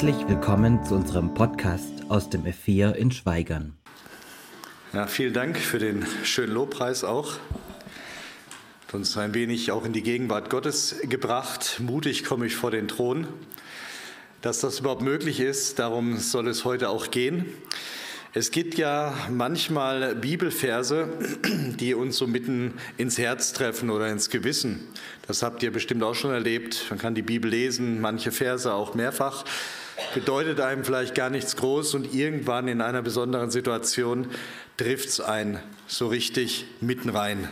Herzlich 0.00 0.28
willkommen 0.28 0.84
zu 0.84 0.94
unserem 0.94 1.34
Podcast 1.34 2.04
aus 2.08 2.30
dem 2.30 2.44
F4 2.44 2.92
in 2.92 3.10
Schweigern. 3.10 3.76
Ja, 4.92 5.08
vielen 5.08 5.32
Dank 5.32 5.58
für 5.58 5.80
den 5.80 6.06
schönen 6.22 6.52
Lobpreis 6.52 7.02
auch. 7.02 7.32
Hat 8.86 8.94
uns 8.94 9.16
ein 9.16 9.34
wenig 9.34 9.72
auch 9.72 9.84
in 9.84 9.92
die 9.92 10.04
Gegenwart 10.04 10.50
Gottes 10.50 10.94
gebracht. 11.02 11.80
Mutig 11.80 12.22
komme 12.22 12.46
ich 12.46 12.54
vor 12.54 12.70
den 12.70 12.86
Thron. 12.86 13.26
Dass 14.40 14.60
das 14.60 14.78
überhaupt 14.78 15.02
möglich 15.02 15.40
ist, 15.40 15.80
darum 15.80 16.18
soll 16.18 16.46
es 16.46 16.64
heute 16.64 16.90
auch 16.90 17.10
gehen. 17.10 17.46
Es 18.34 18.52
gibt 18.52 18.78
ja 18.78 19.12
manchmal 19.28 20.14
Bibelverse, 20.14 21.08
die 21.80 21.94
uns 21.94 22.18
so 22.18 22.28
mitten 22.28 22.74
ins 22.98 23.18
Herz 23.18 23.52
treffen 23.52 23.90
oder 23.90 24.06
ins 24.12 24.30
Gewissen. 24.30 24.78
Das 25.26 25.42
habt 25.42 25.60
ihr 25.64 25.72
bestimmt 25.72 26.04
auch 26.04 26.14
schon 26.14 26.30
erlebt. 26.30 26.86
Man 26.88 27.00
kann 27.00 27.16
die 27.16 27.22
Bibel 27.22 27.50
lesen, 27.50 28.00
manche 28.00 28.30
Verse 28.30 28.72
auch 28.72 28.94
mehrfach. 28.94 29.44
Bedeutet 30.14 30.60
einem 30.60 30.84
vielleicht 30.84 31.14
gar 31.14 31.30
nichts 31.30 31.56
groß 31.56 31.94
und 31.94 32.14
irgendwann 32.14 32.68
in 32.68 32.80
einer 32.80 33.02
besonderen 33.02 33.50
Situation 33.50 34.28
trifft 34.76 35.08
es 35.08 35.20
einen 35.20 35.60
so 35.86 36.08
richtig 36.08 36.66
mitten 36.80 37.10
rein. 37.10 37.48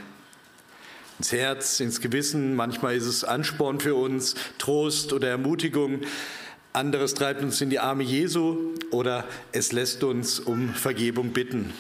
Ins 1.19 1.33
Herz, 1.33 1.81
ins 1.81 2.01
Gewissen. 2.01 2.55
Manchmal 2.57 2.95
ist 2.95 3.07
es 3.07 3.25
Ansporn 3.25 3.81
für 3.81 3.95
uns, 3.95 4.35
Trost 4.59 5.13
oder 5.13 5.29
Ermutigung. 5.29 6.01
Anderes 6.73 7.15
treibt 7.15 7.43
uns 7.43 7.61
in 7.61 7.71
die 7.71 7.79
Arme 7.79 8.03
Jesu 8.03 8.75
oder 8.91 9.25
es 9.53 9.73
lässt 9.73 10.05
uns 10.05 10.41
um 10.41 10.75
Vergebung 10.75 11.33
bitten. 11.33 11.73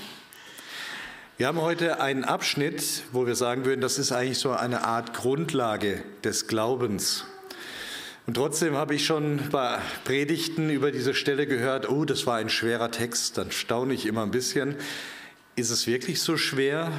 Wir 1.36 1.48
haben 1.48 1.61
heute 1.61 2.01
einen 2.01 2.25
Abschnitt, 2.25 3.03
wo 3.12 3.27
wir 3.27 3.34
sagen 3.34 3.67
würden, 3.67 3.83
das 3.83 3.98
ist 3.98 4.11
eigentlich 4.11 4.39
so 4.39 4.53
eine 4.53 4.84
Art 4.84 5.12
Grundlage 5.12 6.03
des 6.25 6.47
Glaubens. 6.47 7.27
Und 8.27 8.35
trotzdem 8.35 8.75
habe 8.75 8.97
ich 8.97 9.07
schon 9.07 9.41
bei 9.53 9.79
Predigten 10.05 10.69
über 10.69 10.91
diese 10.91 11.15
Stelle 11.15 11.47
gehört, 11.47 11.89
oh, 11.89 12.05
das 12.05 12.27
war 12.27 12.37
ein 12.37 12.49
schwerer 12.49 12.91
Text, 12.91 13.39
dann 13.39 13.53
staune 13.53 13.95
ich 13.95 14.05
immer 14.05 14.23
ein 14.23 14.33
bisschen. 14.33 14.75
Ist 15.55 15.71
es 15.71 15.87
wirklich 15.87 16.21
so 16.21 16.37
schwer? 16.37 16.91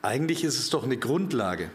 Eigentlich 0.00 0.42
ist 0.42 0.58
es 0.58 0.70
doch 0.70 0.84
eine 0.84 0.96
Grundlage. 0.96 1.70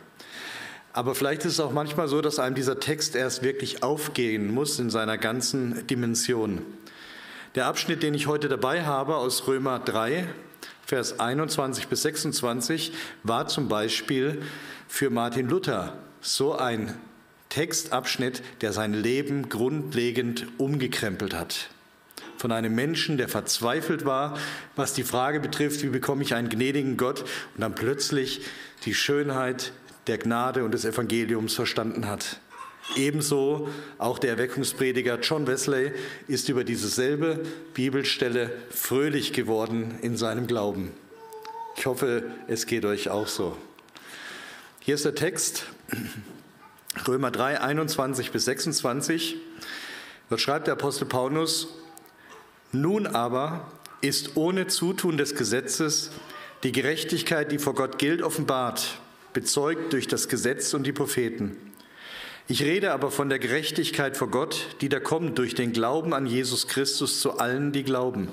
Aber 0.91 1.13
vielleicht 1.13 1.45
ist 1.45 1.53
es 1.53 1.59
auch 1.59 1.71
manchmal 1.71 2.07
so, 2.07 2.19
dass 2.21 2.39
einem 2.39 2.55
dieser 2.55 2.79
Text 2.79 3.15
erst 3.15 3.43
wirklich 3.43 3.83
aufgehen 3.83 4.51
muss 4.51 4.79
in 4.79 4.89
seiner 4.89 5.19
ganzen 5.19 5.85
Dimension. 5.85 6.63
Der 7.53 7.67
Abschnitt, 7.67 8.01
den 8.01 8.15
ich 8.15 8.25
heute 8.25 8.49
dabei 8.49 8.85
habe 8.85 9.17
aus 9.17 9.47
Römer 9.47 9.77
3, 9.77 10.27
Vers 10.83 11.19
21 11.19 11.89
bis 11.89 12.01
26, 12.01 12.91
war 13.21 13.47
zum 13.47 13.67
Beispiel 13.67 14.41
für 14.87 15.11
Martin 15.11 15.47
Luther 15.47 15.93
so 16.21 16.55
ein 16.55 16.95
Textabschnitt, 17.49 18.41
der 18.61 18.73
sein 18.73 18.93
Leben 18.93 19.49
grundlegend 19.49 20.47
umgekrempelt 20.57 21.33
hat. 21.33 21.69
Von 22.37 22.51
einem 22.51 22.75
Menschen, 22.75 23.17
der 23.17 23.29
verzweifelt 23.29 24.05
war, 24.05 24.37
was 24.75 24.93
die 24.93 25.03
Frage 25.03 25.39
betrifft, 25.39 25.81
wie 25.81 25.89
bekomme 25.89 26.23
ich 26.23 26.35
einen 26.35 26.49
gnädigen 26.49 26.97
Gott, 26.97 27.21
und 27.21 27.61
dann 27.61 27.73
plötzlich 27.73 28.41
die 28.85 28.93
Schönheit 28.93 29.71
der 30.05 30.17
Gnade 30.17 30.63
und 30.63 30.71
des 30.71 30.85
Evangeliums 30.85 31.55
verstanden 31.55 32.07
hat. 32.07 32.39
Ebenso 32.95 33.69
auch 33.97 34.17
der 34.19 34.31
Erweckungsprediger 34.31 35.19
John 35.19 35.45
Wesley 35.47 35.91
ist 36.27 36.47
über 36.47 36.63
dieselbe 36.63 37.43
Bibelstelle 37.73 38.51
fröhlich 38.69 39.33
geworden 39.33 39.99
in 40.01 40.15
seinem 40.15 40.47
Glauben. 40.47 40.91
Ich 41.75 41.85
hoffe, 41.85 42.23
es 42.47 42.65
geht 42.65 42.85
euch 42.85 43.09
auch 43.09 43.27
so. 43.27 43.57
Hier 44.79 44.95
ist 44.95 45.05
der 45.05 45.15
Text, 45.15 45.65
Römer 47.05 47.31
3, 47.31 47.59
21 47.59 48.31
bis 48.31 48.45
26. 48.45 49.35
Dort 50.29 50.41
schreibt 50.41 50.67
der 50.67 50.73
Apostel 50.73 51.05
Paulus, 51.05 51.67
nun 52.71 53.07
aber 53.07 53.71
ist 54.01 54.37
ohne 54.37 54.67
Zutun 54.67 55.17
des 55.17 55.35
Gesetzes 55.35 56.11
die 56.63 56.71
Gerechtigkeit, 56.71 57.51
die 57.51 57.59
vor 57.59 57.75
Gott 57.75 57.99
gilt, 57.99 58.21
offenbart 58.21 58.99
bezeugt 59.33 59.93
durch 59.93 60.07
das 60.07 60.29
Gesetz 60.29 60.73
und 60.73 60.83
die 60.83 60.91
Propheten. 60.91 61.55
Ich 62.47 62.63
rede 62.63 62.93
aber 62.93 63.11
von 63.11 63.29
der 63.29 63.39
Gerechtigkeit 63.39 64.15
vor 64.15 64.31
Gott, 64.31 64.77
die 64.81 64.89
da 64.89 64.99
kommt 64.99 65.37
durch 65.37 65.53
den 65.53 65.73
Glauben 65.73 66.13
an 66.13 66.25
Jesus 66.25 66.67
Christus 66.67 67.19
zu 67.19 67.39
allen, 67.39 67.73
die 67.73 67.83
glauben. 67.83 68.29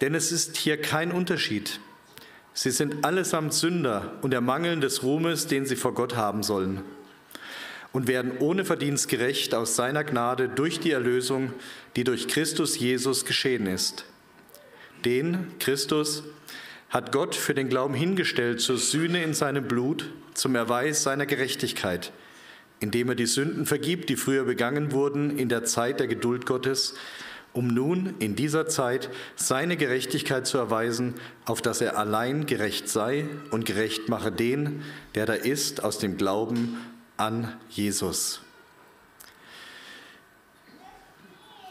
Denn 0.00 0.14
es 0.14 0.32
ist 0.32 0.56
hier 0.56 0.80
kein 0.80 1.10
Unterschied. 1.10 1.80
Sie 2.54 2.70
sind 2.70 3.04
allesamt 3.04 3.54
Sünder 3.54 4.12
und 4.22 4.32
ermangeln 4.32 4.80
des 4.80 5.02
Ruhmes, 5.02 5.46
den 5.46 5.66
sie 5.66 5.76
vor 5.76 5.94
Gott 5.94 6.16
haben 6.16 6.42
sollen, 6.42 6.82
und 7.92 8.08
werden 8.08 8.32
ohne 8.38 8.64
Verdienst 8.64 9.08
gerecht 9.08 9.54
aus 9.54 9.76
seiner 9.76 10.04
Gnade 10.04 10.48
durch 10.48 10.80
die 10.80 10.92
Erlösung, 10.92 11.52
die 11.96 12.04
durch 12.04 12.28
Christus 12.28 12.78
Jesus 12.78 13.24
geschehen 13.24 13.66
ist. 13.66 14.06
Den, 15.04 15.48
Christus, 15.58 16.22
hat 16.88 17.12
Gott 17.12 17.34
für 17.34 17.54
den 17.54 17.68
Glauben 17.68 17.94
hingestellt 17.94 18.60
zur 18.60 18.76
Sühne 18.76 19.22
in 19.22 19.34
seinem 19.34 19.66
Blut, 19.66 20.10
zum 20.34 20.54
Erweis 20.54 21.02
seiner 21.02 21.26
Gerechtigkeit, 21.26 22.12
indem 22.80 23.08
er 23.08 23.14
die 23.14 23.26
Sünden 23.26 23.66
vergibt, 23.66 24.08
die 24.08 24.16
früher 24.16 24.44
begangen 24.44 24.92
wurden 24.92 25.38
in 25.38 25.48
der 25.48 25.64
Zeit 25.64 26.00
der 26.00 26.06
Geduld 26.06 26.46
Gottes, 26.46 26.94
um 27.54 27.68
nun 27.68 28.14
in 28.18 28.36
dieser 28.36 28.66
Zeit 28.66 29.10
seine 29.36 29.76
Gerechtigkeit 29.76 30.46
zu 30.46 30.58
erweisen, 30.58 31.14
auf 31.44 31.60
dass 31.60 31.80
er 31.80 31.98
allein 31.98 32.46
gerecht 32.46 32.88
sei 32.88 33.26
und 33.50 33.66
gerecht 33.66 34.08
mache 34.08 34.32
den, 34.32 34.82
der 35.14 35.26
da 35.26 35.34
ist, 35.34 35.84
aus 35.84 35.98
dem 35.98 36.16
Glauben 36.16 36.78
an 37.22 37.54
Jesus. 37.70 38.40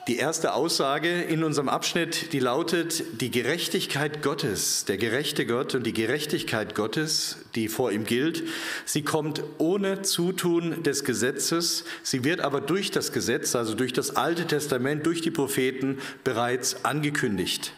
Die 0.08 0.16
erste 0.16 0.54
Aussage 0.54 1.22
in 1.22 1.44
unserem 1.44 1.68
Abschnitt, 1.68 2.32
die 2.34 2.40
lautet, 2.40 3.22
die 3.22 3.32
Gerechtigkeit 3.32 4.24
Gottes, 4.24 4.86
der 4.86 4.98
gerechte 4.98 5.46
Gott 5.46 5.76
und 5.76 5.86
die 5.86 5.94
Gerechtigkeit 5.94 6.74
Gottes, 6.74 7.38
die 7.54 7.68
vor 7.68 7.92
ihm 7.92 8.06
gilt, 8.06 8.44
sie 8.86 9.04
kommt 9.04 9.44
ohne 9.58 10.02
Zutun 10.04 10.84
des 10.84 11.04
Gesetzes, 11.04 11.84
sie 12.02 12.24
wird 12.24 12.40
aber 12.40 12.62
durch 12.62 12.90
das 12.90 13.12
Gesetz, 13.12 13.54
also 13.54 13.76
durch 13.76 13.94
das 13.94 14.16
Alte 14.16 14.48
Testament, 14.48 15.06
durch 15.06 15.22
die 15.22 15.32
Propheten 15.32 16.00
bereits 16.24 16.84
angekündigt. 16.86 17.74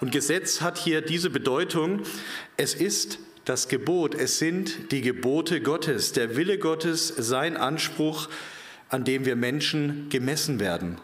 Und 0.00 0.12
Gesetz 0.12 0.62
hat 0.62 0.78
hier 0.78 1.00
diese 1.00 1.30
Bedeutung, 1.30 2.02
es 2.56 2.74
ist 2.74 3.18
das 3.44 3.68
Gebot, 3.68 4.14
es 4.14 4.38
sind 4.38 4.92
die 4.92 5.00
Gebote 5.00 5.60
Gottes, 5.60 6.12
der 6.12 6.36
Wille 6.36 6.58
Gottes, 6.58 7.08
sein 7.08 7.56
Anspruch, 7.56 8.28
an 8.88 9.04
dem 9.04 9.24
wir 9.24 9.36
Menschen 9.36 10.08
gemessen 10.10 10.60
werden. 10.60 10.98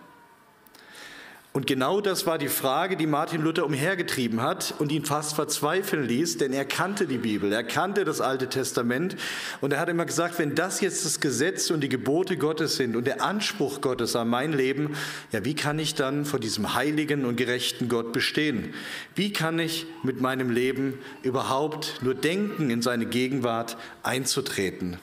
Und 1.55 1.67
genau 1.67 2.01
das 2.01 2.27
war 2.27 2.37
die 2.37 2.49
Frage, 2.49 2.97
die 2.97 3.07
Martin 3.07 3.41
Luther 3.43 3.65
umhergetrieben 3.65 4.43
hat 4.43 4.75
und 4.79 4.93
ihn 4.93 5.05
fast 5.05 5.35
verzweifeln 5.35 6.07
ließ, 6.07 6.37
denn 6.37 6.53
er 6.53 6.67
kannte 6.67 7.07
die 7.07 7.17
Bibel, 7.17 7.53
er 7.53 7.65
kannte 7.65 8.05
das 8.05 8.21
Alte 8.21 8.49
Testament 8.49 9.17
und 9.63 9.73
er 9.73 9.81
hat 9.81 9.89
immer 9.89 10.05
gesagt, 10.05 10.39
wenn 10.39 10.55
das 10.55 10.81
jetzt 10.83 11.07
das 11.07 11.21
Gesetz 11.21 11.71
und 11.71 11.81
die 11.81 11.89
Gebote 11.89 12.37
Gottes 12.37 12.77
sind 12.77 12.97
und 12.97 13.07
der 13.07 13.23
Anspruch 13.25 13.81
Gottes 13.81 14.15
an 14.15 14.29
mein 14.29 14.53
Leben, 14.53 14.95
ja, 15.33 15.45
wie 15.45 15.55
kann 15.55 15.79
ich 15.79 15.95
dann 15.95 16.27
vor 16.27 16.39
diesem 16.39 16.75
heiligen 16.75 17.25
und 17.25 17.37
gerechten 17.37 17.89
Gott 17.89 18.13
bestehen? 18.13 18.75
Wie 19.15 19.33
kann 19.33 19.59
ich 19.59 19.87
mit 20.03 20.21
meinem 20.21 20.51
Leben 20.51 20.99
überhaupt 21.23 22.01
nur 22.03 22.15
denken, 22.15 22.69
in 22.69 22.83
seine 22.83 23.07
Gegenwart 23.07 23.79
einzutreten? 24.03 24.99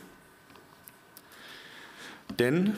Denn 2.39 2.75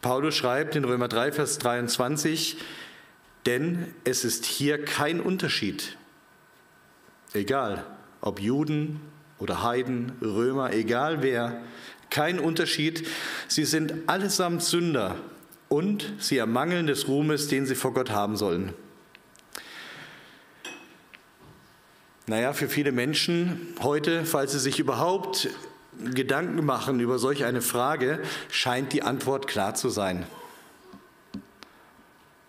Paulus 0.00 0.36
schreibt 0.36 0.76
in 0.76 0.84
Römer 0.84 1.08
3, 1.08 1.32
Vers 1.32 1.58
23, 1.58 2.56
denn 3.46 3.92
es 4.04 4.24
ist 4.24 4.44
hier 4.44 4.84
kein 4.84 5.20
Unterschied. 5.20 5.96
Egal, 7.32 7.84
ob 8.20 8.40
Juden 8.40 9.00
oder 9.38 9.62
Heiden, 9.62 10.12
Römer, 10.20 10.72
egal 10.72 11.22
wer, 11.22 11.60
kein 12.10 12.38
Unterschied. 12.38 13.06
Sie 13.48 13.64
sind 13.64 13.94
allesamt 14.06 14.62
Sünder 14.62 15.16
und 15.68 16.12
sie 16.18 16.38
ermangeln 16.38 16.86
des 16.86 17.08
Ruhmes, 17.08 17.48
den 17.48 17.66
sie 17.66 17.74
vor 17.74 17.92
Gott 17.92 18.10
haben 18.10 18.36
sollen. 18.36 18.72
Naja, 22.26 22.52
für 22.52 22.68
viele 22.68 22.92
Menschen 22.92 23.74
heute, 23.82 24.26
falls 24.26 24.52
sie 24.52 24.58
sich 24.58 24.78
überhaupt 24.78 25.48
Gedanken 25.98 26.64
machen 26.64 27.00
über 27.00 27.18
solch 27.18 27.44
eine 27.44 27.62
Frage, 27.62 28.20
scheint 28.50 28.92
die 28.92 29.02
Antwort 29.02 29.46
klar 29.46 29.74
zu 29.74 29.88
sein 29.88 30.26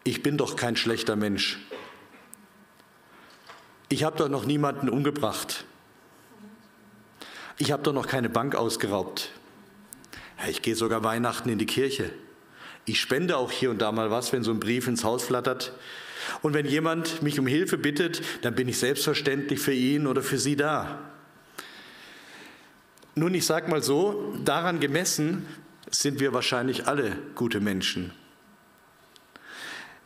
ich 0.09 0.23
bin 0.23 0.37
doch 0.37 0.55
kein 0.55 0.75
schlechter 0.75 1.15
Mensch. 1.15 1.59
Ich 3.89 4.03
habe 4.03 4.17
doch 4.17 4.27
noch 4.27 4.43
niemanden 4.43 4.89
umgebracht. 4.89 5.65
Ich 7.59 7.71
habe 7.71 7.83
doch 7.83 7.93
noch 7.93 8.07
keine 8.07 8.27
Bank 8.27 8.55
ausgeraubt. 8.55 9.31
Ich 10.49 10.63
gehe 10.63 10.75
sogar 10.75 11.03
Weihnachten 11.03 11.49
in 11.49 11.59
die 11.59 11.67
Kirche. 11.67 12.11
Ich 12.85 12.99
spende 12.99 13.37
auch 13.37 13.51
hier 13.51 13.69
und 13.69 13.83
da 13.83 13.91
mal 13.91 14.09
was, 14.09 14.33
wenn 14.33 14.43
so 14.43 14.49
ein 14.49 14.59
Brief 14.59 14.87
ins 14.87 15.03
Haus 15.03 15.25
flattert. 15.25 15.73
Und 16.41 16.55
wenn 16.55 16.65
jemand 16.65 17.21
mich 17.21 17.39
um 17.39 17.45
Hilfe 17.45 17.77
bittet, 17.77 18.23
dann 18.41 18.55
bin 18.55 18.67
ich 18.67 18.79
selbstverständlich 18.79 19.59
für 19.59 19.73
ihn 19.73 20.07
oder 20.07 20.23
für 20.23 20.39
sie 20.39 20.55
da. 20.55 21.11
Nun, 23.19 23.33
ich 23.33 23.45
sage 23.45 23.69
mal 23.69 23.83
so, 23.83 24.33
daran 24.45 24.79
gemessen 24.79 25.45
sind 25.91 26.21
wir 26.21 26.31
wahrscheinlich 26.31 26.87
alle 26.87 27.17
gute 27.35 27.59
Menschen. 27.59 28.13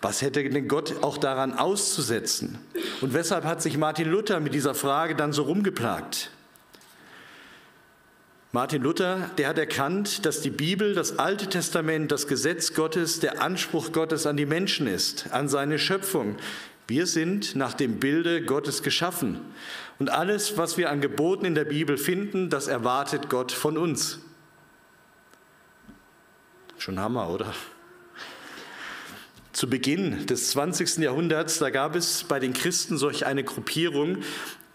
Was 0.01 0.23
hätte 0.23 0.43
denn 0.49 0.67
Gott 0.67 1.03
auch 1.03 1.19
daran 1.19 1.53
auszusetzen? 1.53 2.57
Und 3.01 3.13
weshalb 3.13 3.45
hat 3.45 3.61
sich 3.61 3.77
Martin 3.77 4.09
Luther 4.09 4.39
mit 4.39 4.55
dieser 4.55 4.73
Frage 4.73 5.15
dann 5.15 5.31
so 5.31 5.43
rumgeplagt? 5.43 6.31
Martin 8.51 8.81
Luther, 8.81 9.29
der 9.37 9.49
hat 9.49 9.59
erkannt, 9.59 10.25
dass 10.25 10.41
die 10.41 10.49
Bibel, 10.49 10.95
das 10.95 11.19
Alte 11.19 11.47
Testament, 11.47 12.11
das 12.11 12.27
Gesetz 12.27 12.73
Gottes, 12.73 13.19
der 13.19 13.43
Anspruch 13.43 13.91
Gottes 13.91 14.25
an 14.25 14.37
die 14.37 14.47
Menschen 14.47 14.87
ist, 14.87 15.31
an 15.31 15.49
seine 15.49 15.77
Schöpfung. 15.77 16.35
Wir 16.87 17.05
sind 17.05 17.55
nach 17.55 17.75
dem 17.75 17.99
Bilde 17.99 18.43
Gottes 18.43 18.81
geschaffen. 18.81 19.39
Und 19.99 20.09
alles, 20.09 20.57
was 20.57 20.77
wir 20.77 20.89
an 20.89 21.01
Geboten 21.01 21.45
in 21.45 21.55
der 21.55 21.65
Bibel 21.65 21.97
finden, 21.97 22.49
das 22.49 22.67
erwartet 22.67 23.29
Gott 23.29 23.51
von 23.51 23.77
uns. 23.77 24.19
Schon 26.77 26.99
Hammer, 26.99 27.29
oder? 27.29 27.53
Zu 29.53 29.69
Beginn 29.69 30.25
des 30.25 30.49
20. 30.49 30.97
Jahrhunderts, 30.97 31.59
da 31.59 31.69
gab 31.69 31.95
es 31.95 32.23
bei 32.23 32.39
den 32.39 32.53
Christen 32.53 32.97
solch 32.97 33.25
eine 33.25 33.43
Gruppierung, 33.43 34.17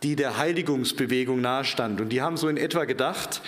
die 0.03 0.17
der 0.17 0.39
Heiligungsbewegung 0.39 1.41
nahestand. 1.41 2.01
Und 2.01 2.11
die 2.11 2.23
haben 2.23 2.37
so 2.37 2.49
in 2.49 2.57
etwa 2.57 2.85
gedacht, 2.85 3.43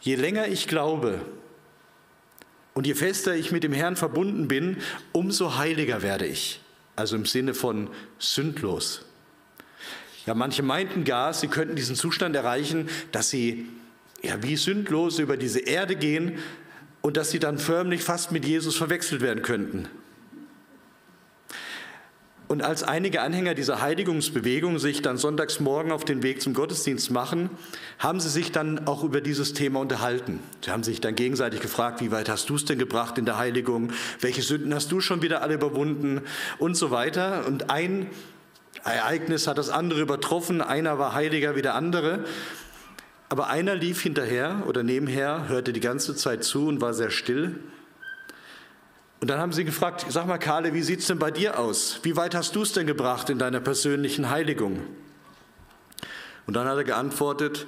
je 0.00 0.14
länger 0.14 0.48
ich 0.48 0.68
glaube 0.68 1.20
und 2.74 2.86
je 2.86 2.94
fester 2.94 3.34
ich 3.34 3.52
mit 3.52 3.64
dem 3.64 3.72
Herrn 3.72 3.96
verbunden 3.96 4.48
bin, 4.48 4.76
umso 5.12 5.56
heiliger 5.56 6.02
werde 6.02 6.26
ich. 6.26 6.60
Also 6.96 7.16
im 7.16 7.26
Sinne 7.26 7.54
von 7.54 7.88
sündlos. 8.18 9.06
Ja, 10.30 10.34
manche 10.36 10.62
meinten 10.62 11.02
gar, 11.02 11.34
sie 11.34 11.48
könnten 11.48 11.74
diesen 11.74 11.96
Zustand 11.96 12.36
erreichen, 12.36 12.88
dass 13.10 13.30
sie 13.30 13.66
ja, 14.22 14.40
wie 14.44 14.54
sündlos 14.54 15.18
über 15.18 15.36
diese 15.36 15.58
Erde 15.58 15.96
gehen 15.96 16.38
und 17.00 17.16
dass 17.16 17.32
sie 17.32 17.40
dann 17.40 17.58
förmlich 17.58 18.04
fast 18.04 18.30
mit 18.30 18.44
Jesus 18.44 18.76
verwechselt 18.76 19.22
werden 19.22 19.42
könnten. 19.42 19.88
Und 22.46 22.62
als 22.62 22.84
einige 22.84 23.22
Anhänger 23.22 23.54
dieser 23.54 23.80
Heiligungsbewegung 23.80 24.78
sich 24.78 25.02
dann 25.02 25.18
sonntags 25.18 25.58
morgen 25.58 25.90
auf 25.90 26.04
den 26.04 26.22
Weg 26.22 26.40
zum 26.42 26.54
Gottesdienst 26.54 27.10
machen, 27.10 27.50
haben 27.98 28.20
sie 28.20 28.28
sich 28.28 28.52
dann 28.52 28.86
auch 28.86 29.02
über 29.02 29.20
dieses 29.20 29.52
Thema 29.52 29.80
unterhalten. 29.80 30.38
Sie 30.64 30.70
haben 30.70 30.84
sich 30.84 31.00
dann 31.00 31.16
gegenseitig 31.16 31.60
gefragt, 31.60 32.00
wie 32.00 32.12
weit 32.12 32.28
hast 32.28 32.48
du 32.50 32.54
es 32.54 32.64
denn 32.64 32.78
gebracht 32.78 33.18
in 33.18 33.24
der 33.24 33.36
Heiligung? 33.36 33.92
Welche 34.20 34.42
Sünden 34.42 34.72
hast 34.74 34.92
du 34.92 35.00
schon 35.00 35.22
wieder 35.22 35.42
alle 35.42 35.54
überwunden? 35.54 36.22
Und 36.58 36.76
so 36.76 36.92
weiter. 36.92 37.46
Und 37.48 37.70
ein 37.70 38.06
Ereignis 38.84 39.46
hat 39.46 39.58
das 39.58 39.68
andere 39.68 40.00
übertroffen. 40.00 40.60
Einer 40.62 40.98
war 40.98 41.14
heiliger 41.14 41.56
wie 41.56 41.62
der 41.62 41.74
andere. 41.74 42.24
Aber 43.28 43.48
einer 43.48 43.76
lief 43.76 44.02
hinterher 44.02 44.64
oder 44.66 44.82
nebenher, 44.82 45.48
hörte 45.48 45.72
die 45.72 45.80
ganze 45.80 46.16
Zeit 46.16 46.42
zu 46.42 46.66
und 46.66 46.80
war 46.80 46.94
sehr 46.94 47.10
still. 47.10 47.60
Und 49.20 49.28
dann 49.28 49.38
haben 49.38 49.52
sie 49.52 49.64
gefragt, 49.64 50.06
sag 50.08 50.26
mal 50.26 50.38
Karle, 50.38 50.74
wie 50.74 50.82
sieht 50.82 51.00
es 51.00 51.06
denn 51.06 51.18
bei 51.18 51.30
dir 51.30 51.58
aus? 51.58 52.00
Wie 52.02 52.16
weit 52.16 52.34
hast 52.34 52.56
du 52.56 52.62
es 52.62 52.72
denn 52.72 52.86
gebracht 52.86 53.30
in 53.30 53.38
deiner 53.38 53.60
persönlichen 53.60 54.30
Heiligung? 54.30 54.80
Und 56.46 56.54
dann 56.54 56.66
hat 56.66 56.76
er 56.76 56.84
geantwortet, 56.84 57.66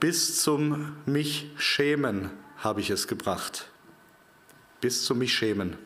bis 0.00 0.40
zum 0.40 0.96
mich 1.06 1.50
schämen 1.58 2.30
habe 2.58 2.80
ich 2.80 2.88
es 2.88 3.08
gebracht. 3.08 3.68
Bis 4.80 5.04
zum 5.04 5.18
mich 5.18 5.34
schämen. 5.34 5.76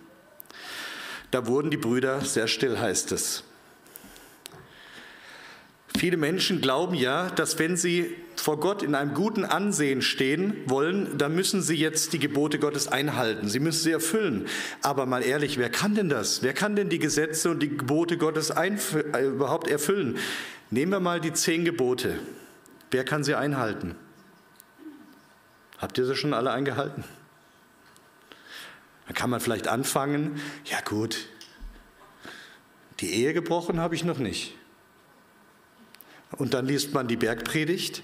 Da 1.30 1.46
wurden 1.46 1.70
die 1.70 1.78
Brüder 1.78 2.20
sehr 2.20 2.46
still, 2.46 2.78
heißt 2.78 3.10
es. 3.12 3.42
Viele 5.96 6.16
Menschen 6.16 6.60
glauben 6.60 6.94
ja, 6.94 7.30
dass 7.30 7.58
wenn 7.58 7.76
sie 7.76 8.16
vor 8.36 8.58
Gott 8.58 8.82
in 8.82 8.94
einem 8.94 9.14
guten 9.14 9.44
Ansehen 9.44 10.02
stehen 10.02 10.56
wollen, 10.66 11.16
dann 11.18 11.34
müssen 11.34 11.62
sie 11.62 11.76
jetzt 11.76 12.12
die 12.12 12.18
Gebote 12.18 12.58
Gottes 12.58 12.88
einhalten. 12.88 13.48
Sie 13.48 13.60
müssen 13.60 13.82
sie 13.82 13.92
erfüllen. 13.92 14.46
Aber 14.80 15.06
mal 15.06 15.22
ehrlich, 15.22 15.58
wer 15.58 15.70
kann 15.70 15.94
denn 15.94 16.08
das? 16.08 16.42
Wer 16.42 16.54
kann 16.54 16.74
denn 16.74 16.88
die 16.88 16.98
Gesetze 16.98 17.50
und 17.50 17.60
die 17.60 17.76
Gebote 17.76 18.16
Gottes 18.18 18.50
äh, 18.50 19.26
überhaupt 19.26 19.68
erfüllen? 19.68 20.18
Nehmen 20.70 20.92
wir 20.92 21.00
mal 21.00 21.20
die 21.20 21.32
zehn 21.32 21.64
Gebote. 21.64 22.18
Wer 22.90 23.04
kann 23.04 23.22
sie 23.22 23.34
einhalten? 23.34 23.94
Habt 25.78 25.98
ihr 25.98 26.06
sie 26.06 26.16
schon 26.16 26.32
alle 26.34 26.52
eingehalten? 26.52 27.04
Dann 29.06 29.14
kann 29.14 29.30
man 29.30 29.40
vielleicht 29.40 29.68
anfangen, 29.68 30.40
ja 30.64 30.80
gut, 30.80 31.26
die 33.00 33.12
Ehe 33.12 33.34
gebrochen 33.34 33.80
habe 33.80 33.94
ich 33.94 34.04
noch 34.04 34.18
nicht. 34.18 34.54
Und 36.36 36.54
dann 36.54 36.66
liest 36.66 36.94
man 36.94 37.08
die 37.08 37.16
Bergpredigt 37.16 38.02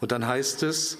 und 0.00 0.12
dann 0.12 0.26
heißt 0.26 0.62
es, 0.62 0.98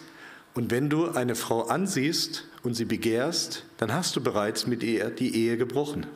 und 0.55 0.71
wenn 0.71 0.91
du 0.91 1.11
eine 1.11 1.37
Frau 1.37 1.63
ansiehst 1.63 2.45
und 2.63 2.75
sie 2.75 2.85
begehrst, 2.85 3.65
dann 3.79 3.93
hast 3.93 4.17
du 4.17 4.21
bereits 4.21 4.67
mit 4.67 4.83
ihr 4.83 5.11
die 5.11 5.35
Ehe 5.35 5.57
gebrochen. 5.57 6.07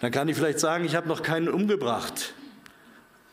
Dann 0.00 0.10
kann 0.10 0.28
ich 0.28 0.36
vielleicht 0.36 0.58
sagen, 0.58 0.84
ich 0.84 0.96
habe 0.96 1.08
noch 1.08 1.22
keinen 1.22 1.48
umgebracht. 1.48 2.34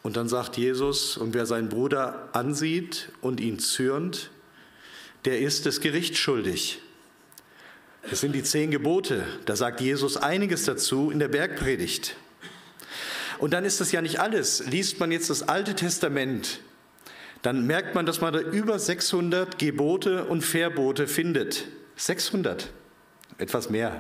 Und 0.04 0.18
dann 0.18 0.30
sagt 0.30 0.58
Jesus, 0.58 1.18
und 1.18 1.34
wer 1.34 1.46
seinen 1.46 1.69
Bruder 1.69 2.30
ansieht 2.34 3.10
und 3.22 3.40
ihn 3.40 3.60
zürnt, 3.60 4.31
der 5.25 5.40
ist 5.40 5.66
des 5.66 5.81
Gerichts 5.81 6.18
schuldig. 6.18 6.81
Das 8.10 8.22
sind 8.22 8.34
die 8.34 8.44
zehn 8.44 8.72
Gebote. 8.72 9.25
Da 9.46 9.56
sagt 9.56 9.81
Jesus 9.81 10.18
einiges 10.18 10.66
dazu 10.66 11.12
in 11.12 11.19
der 11.19 11.28
Bergpredigt. 11.28 12.16
Und 13.41 13.53
dann 13.53 13.65
ist 13.65 13.81
das 13.81 13.91
ja 13.91 14.03
nicht 14.03 14.19
alles. 14.19 14.63
Liest 14.67 14.99
man 14.99 15.11
jetzt 15.11 15.31
das 15.31 15.49
Alte 15.49 15.75
Testament, 15.75 16.59
dann 17.41 17.65
merkt 17.65 17.95
man, 17.95 18.05
dass 18.05 18.21
man 18.21 18.31
da 18.31 18.39
über 18.39 18.77
600 18.77 19.57
Gebote 19.57 20.25
und 20.25 20.43
Verbote 20.43 21.07
findet. 21.07 21.65
600, 21.95 22.69
etwas 23.39 23.71
mehr, 23.71 23.99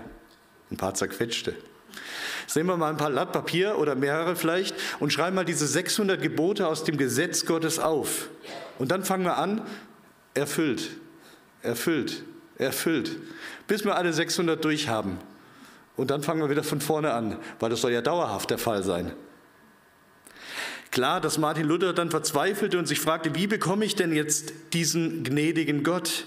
ein 0.69 0.77
paar 0.77 0.93
zerquetschte. 0.93 1.55
Nehmen 2.53 2.69
wir 2.69 2.77
mal 2.77 2.91
ein 2.91 2.97
paar 2.97 3.09
Blatt 3.09 3.31
Papier 3.31 3.79
oder 3.79 3.95
mehrere 3.95 4.35
vielleicht 4.35 4.75
und 4.99 5.11
schreiben 5.11 5.35
mal 5.35 5.45
diese 5.45 5.65
600 5.65 6.21
Gebote 6.21 6.67
aus 6.67 6.83
dem 6.83 6.97
Gesetz 6.97 7.45
Gottes 7.45 7.79
auf. 7.79 8.29
Und 8.77 8.91
dann 8.91 9.03
fangen 9.03 9.23
wir 9.23 9.37
an, 9.37 9.61
erfüllt, 10.35 10.91
erfüllt, 11.63 12.23
erfüllt, 12.59 13.17
bis 13.67 13.85
wir 13.85 13.95
alle 13.95 14.13
600 14.13 14.63
durchhaben. 14.63 15.17
Und 15.97 16.11
dann 16.11 16.21
fangen 16.21 16.41
wir 16.41 16.49
wieder 16.49 16.63
von 16.63 16.79
vorne 16.79 17.13
an, 17.13 17.37
weil 17.59 17.71
das 17.71 17.81
soll 17.81 17.91
ja 17.91 18.01
dauerhaft 18.01 18.51
der 18.51 18.59
Fall 18.59 18.83
sein. 18.83 19.13
Klar, 20.91 21.21
dass 21.21 21.37
Martin 21.37 21.67
Luther 21.67 21.93
dann 21.93 22.11
verzweifelte 22.11 22.77
und 22.77 22.85
sich 22.85 22.99
fragte, 22.99 23.33
wie 23.33 23.47
bekomme 23.47 23.85
ich 23.85 23.95
denn 23.95 24.13
jetzt 24.13 24.53
diesen 24.73 25.23
gnädigen 25.23 25.83
Gott? 25.83 26.25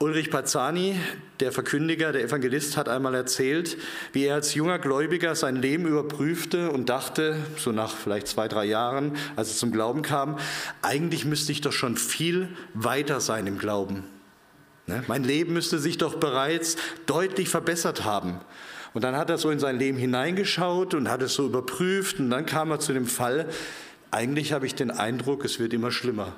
Ulrich 0.00 0.32
Pazzani, 0.32 0.96
der 1.38 1.52
Verkündiger, 1.52 2.10
der 2.10 2.24
Evangelist, 2.24 2.76
hat 2.76 2.88
einmal 2.88 3.14
erzählt, 3.14 3.78
wie 4.12 4.24
er 4.24 4.34
als 4.34 4.54
junger 4.54 4.80
Gläubiger 4.80 5.36
sein 5.36 5.54
Leben 5.54 5.86
überprüfte 5.86 6.72
und 6.72 6.88
dachte, 6.88 7.36
so 7.56 7.70
nach 7.70 7.96
vielleicht 7.96 8.26
zwei, 8.26 8.48
drei 8.48 8.64
Jahren, 8.64 9.16
als 9.36 9.50
er 9.50 9.56
zum 9.56 9.70
Glauben 9.70 10.02
kam, 10.02 10.38
eigentlich 10.82 11.24
müsste 11.24 11.52
ich 11.52 11.60
doch 11.60 11.72
schon 11.72 11.96
viel 11.96 12.48
weiter 12.74 13.20
sein 13.20 13.46
im 13.46 13.58
Glauben. 13.58 14.02
Ne? 14.88 15.04
Mein 15.06 15.22
Leben 15.22 15.54
müsste 15.54 15.78
sich 15.78 15.96
doch 15.98 16.16
bereits 16.16 16.76
deutlich 17.06 17.48
verbessert 17.48 18.04
haben. 18.04 18.40
Und 18.94 19.04
dann 19.04 19.16
hat 19.16 19.28
er 19.28 19.38
so 19.38 19.50
in 19.50 19.58
sein 19.58 19.78
Leben 19.78 19.98
hineingeschaut 19.98 20.94
und 20.94 21.10
hat 21.10 21.20
es 21.20 21.34
so 21.34 21.44
überprüft 21.44 22.20
und 22.20 22.30
dann 22.30 22.46
kam 22.46 22.70
er 22.70 22.78
zu 22.78 22.92
dem 22.92 23.06
Fall, 23.06 23.48
eigentlich 24.10 24.52
habe 24.52 24.66
ich 24.66 24.74
den 24.74 24.90
Eindruck, 24.90 25.44
es 25.44 25.58
wird 25.58 25.74
immer 25.74 25.90
schlimmer. 25.90 26.32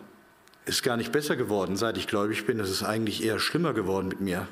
Ist 0.65 0.83
gar 0.83 0.97
nicht 0.97 1.13
besser 1.13 1.37
geworden, 1.37 1.77
seit 1.77 1.99
ich 1.99 2.09
gläubig 2.09 2.47
bin, 2.47 2.59
es 2.59 2.71
ist 2.71 2.83
eigentlich 2.83 3.23
eher 3.23 3.39
schlimmer 3.39 3.75
geworden 3.75 4.09
mit 4.09 4.21
mir. 4.21 4.49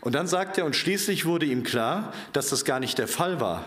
Und 0.00 0.14
dann 0.14 0.28
sagt 0.28 0.58
er, 0.58 0.66
und 0.66 0.76
schließlich 0.76 1.24
wurde 1.24 1.46
ihm 1.46 1.64
klar, 1.64 2.12
dass 2.32 2.50
das 2.50 2.64
gar 2.64 2.78
nicht 2.78 2.98
der 2.98 3.08
Fall 3.08 3.40
war 3.40 3.64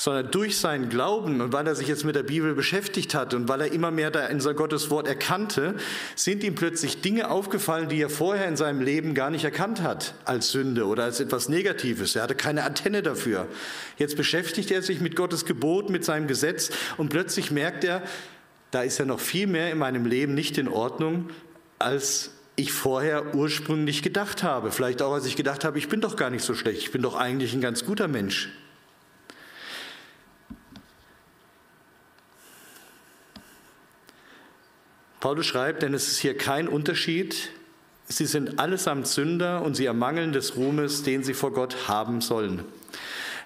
sondern 0.00 0.30
durch 0.30 0.56
seinen 0.56 0.88
Glauben 0.88 1.42
und 1.42 1.52
weil 1.52 1.66
er 1.66 1.74
sich 1.74 1.86
jetzt 1.86 2.06
mit 2.06 2.16
der 2.16 2.22
Bibel 2.22 2.54
beschäftigt 2.54 3.14
hat 3.14 3.34
und 3.34 3.48
weil 3.48 3.60
er 3.60 3.72
immer 3.72 3.90
mehr 3.90 4.10
da 4.10 4.26
in 4.28 4.40
sein 4.40 4.56
Gottes 4.56 4.88
Wort 4.88 5.06
erkannte, 5.06 5.74
sind 6.16 6.42
ihm 6.42 6.54
plötzlich 6.54 7.02
Dinge 7.02 7.30
aufgefallen, 7.30 7.90
die 7.90 8.00
er 8.00 8.08
vorher 8.08 8.48
in 8.48 8.56
seinem 8.56 8.80
Leben 8.80 9.12
gar 9.12 9.28
nicht 9.28 9.44
erkannt 9.44 9.82
hat 9.82 10.14
als 10.24 10.52
Sünde 10.52 10.86
oder 10.86 11.04
als 11.04 11.20
etwas 11.20 11.50
Negatives. 11.50 12.16
Er 12.16 12.22
hatte 12.22 12.34
keine 12.34 12.64
Antenne 12.64 13.02
dafür. 13.02 13.46
Jetzt 13.98 14.16
beschäftigt 14.16 14.70
er 14.70 14.80
sich 14.80 15.02
mit 15.02 15.16
Gottes 15.16 15.44
Gebot, 15.44 15.90
mit 15.90 16.02
seinem 16.02 16.28
Gesetz 16.28 16.70
und 16.96 17.10
plötzlich 17.10 17.50
merkt 17.50 17.84
er, 17.84 18.02
da 18.70 18.80
ist 18.80 18.96
ja 18.96 19.04
noch 19.04 19.20
viel 19.20 19.46
mehr 19.46 19.70
in 19.70 19.76
meinem 19.76 20.06
Leben 20.06 20.32
nicht 20.32 20.56
in 20.56 20.68
Ordnung, 20.68 21.28
als 21.78 22.30
ich 22.56 22.72
vorher 22.72 23.34
ursprünglich 23.34 24.02
gedacht 24.02 24.42
habe. 24.42 24.72
Vielleicht 24.72 25.02
auch, 25.02 25.12
als 25.12 25.26
ich 25.26 25.36
gedacht 25.36 25.62
habe, 25.62 25.76
ich 25.76 25.90
bin 25.90 26.00
doch 26.00 26.16
gar 26.16 26.30
nicht 26.30 26.42
so 26.42 26.54
schlecht, 26.54 26.80
ich 26.80 26.90
bin 26.90 27.02
doch 27.02 27.16
eigentlich 27.16 27.52
ein 27.52 27.60
ganz 27.60 27.84
guter 27.84 28.08
Mensch. 28.08 28.48
Paulus 35.20 35.44
schreibt, 35.44 35.82
denn 35.82 35.92
es 35.92 36.08
ist 36.08 36.18
hier 36.18 36.34
kein 36.34 36.66
Unterschied. 36.66 37.50
Sie 38.08 38.24
sind 38.24 38.58
allesamt 38.58 39.06
Sünder 39.06 39.60
und 39.60 39.76
sie 39.76 39.84
ermangeln 39.84 40.32
des 40.32 40.56
Ruhmes, 40.56 41.02
den 41.02 41.22
sie 41.22 41.34
vor 41.34 41.52
Gott 41.52 41.88
haben 41.88 42.22
sollen. 42.22 42.64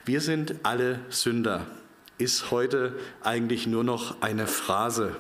Wir 0.05 0.21
sind 0.21 0.55
alle 0.63 1.01
Sünder. 1.09 1.67
Ist 2.17 2.53
heute 2.53 2.95
eigentlich 3.25 3.67
nur 3.67 3.83
noch 3.83 4.23
eine 4.23 4.47
Phrase. 4.47 5.17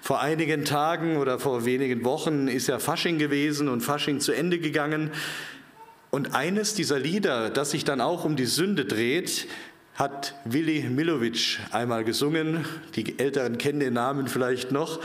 Vor 0.00 0.22
einigen 0.22 0.64
Tagen 0.64 1.18
oder 1.18 1.38
vor 1.38 1.66
wenigen 1.66 2.06
Wochen 2.06 2.48
ist 2.48 2.66
ja 2.66 2.78
Fasching 2.78 3.18
gewesen 3.18 3.68
und 3.68 3.82
Fasching 3.82 4.20
zu 4.20 4.32
Ende 4.32 4.58
gegangen. 4.58 5.10
Und 6.08 6.34
eines 6.34 6.72
dieser 6.72 6.98
Lieder, 6.98 7.50
das 7.50 7.72
sich 7.72 7.84
dann 7.84 8.00
auch 8.00 8.24
um 8.24 8.34
die 8.34 8.46
Sünde 8.46 8.86
dreht, 8.86 9.46
hat 9.94 10.34
Willi 10.46 10.88
Milovic 10.88 11.58
einmal 11.70 12.04
gesungen. 12.04 12.64
Die 12.96 13.18
Älteren 13.18 13.58
kennen 13.58 13.80
den 13.80 13.92
Namen 13.92 14.26
vielleicht 14.26 14.72
noch. 14.72 15.00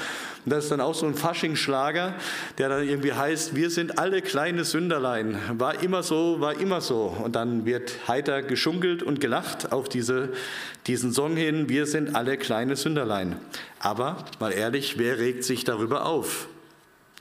Und 0.46 0.52
das 0.52 0.66
ist 0.66 0.72
dann 0.72 0.80
auch 0.82 0.94
so 0.94 1.08
ein 1.08 1.16
Faschingsschlager, 1.16 2.14
der 2.60 2.70
dann 2.70 2.88
irgendwie 2.88 3.14
heißt, 3.14 3.56
wir 3.56 3.72
sind 3.72 3.98
alle 3.98 4.22
kleine 4.22 4.64
Sünderlein. 4.64 5.40
War 5.58 5.82
immer 5.82 6.04
so, 6.04 6.40
war 6.40 6.60
immer 6.60 6.82
so. 6.82 7.18
Und 7.24 7.36
dann 7.36 7.66
wird 7.66 8.08
heiter 8.08 8.44
geschunkelt 8.44 9.02
und 9.02 9.20
gelacht 9.20 9.72
auf 9.72 9.90
diese, 9.90 10.30
diesen 10.86 11.12
Song 11.12 11.36
hin, 11.36 11.68
wir 11.68 11.88
sind 11.88 12.16
alle 12.16 12.38
kleine 12.38 12.75
Sünderlein. 12.75 13.38
Aber 13.80 14.18
mal 14.40 14.52
ehrlich, 14.52 15.00
wer 15.00 15.18
regt 15.18 15.44
sich 15.44 15.64
darüber 15.64 16.06
auf? 16.06 16.48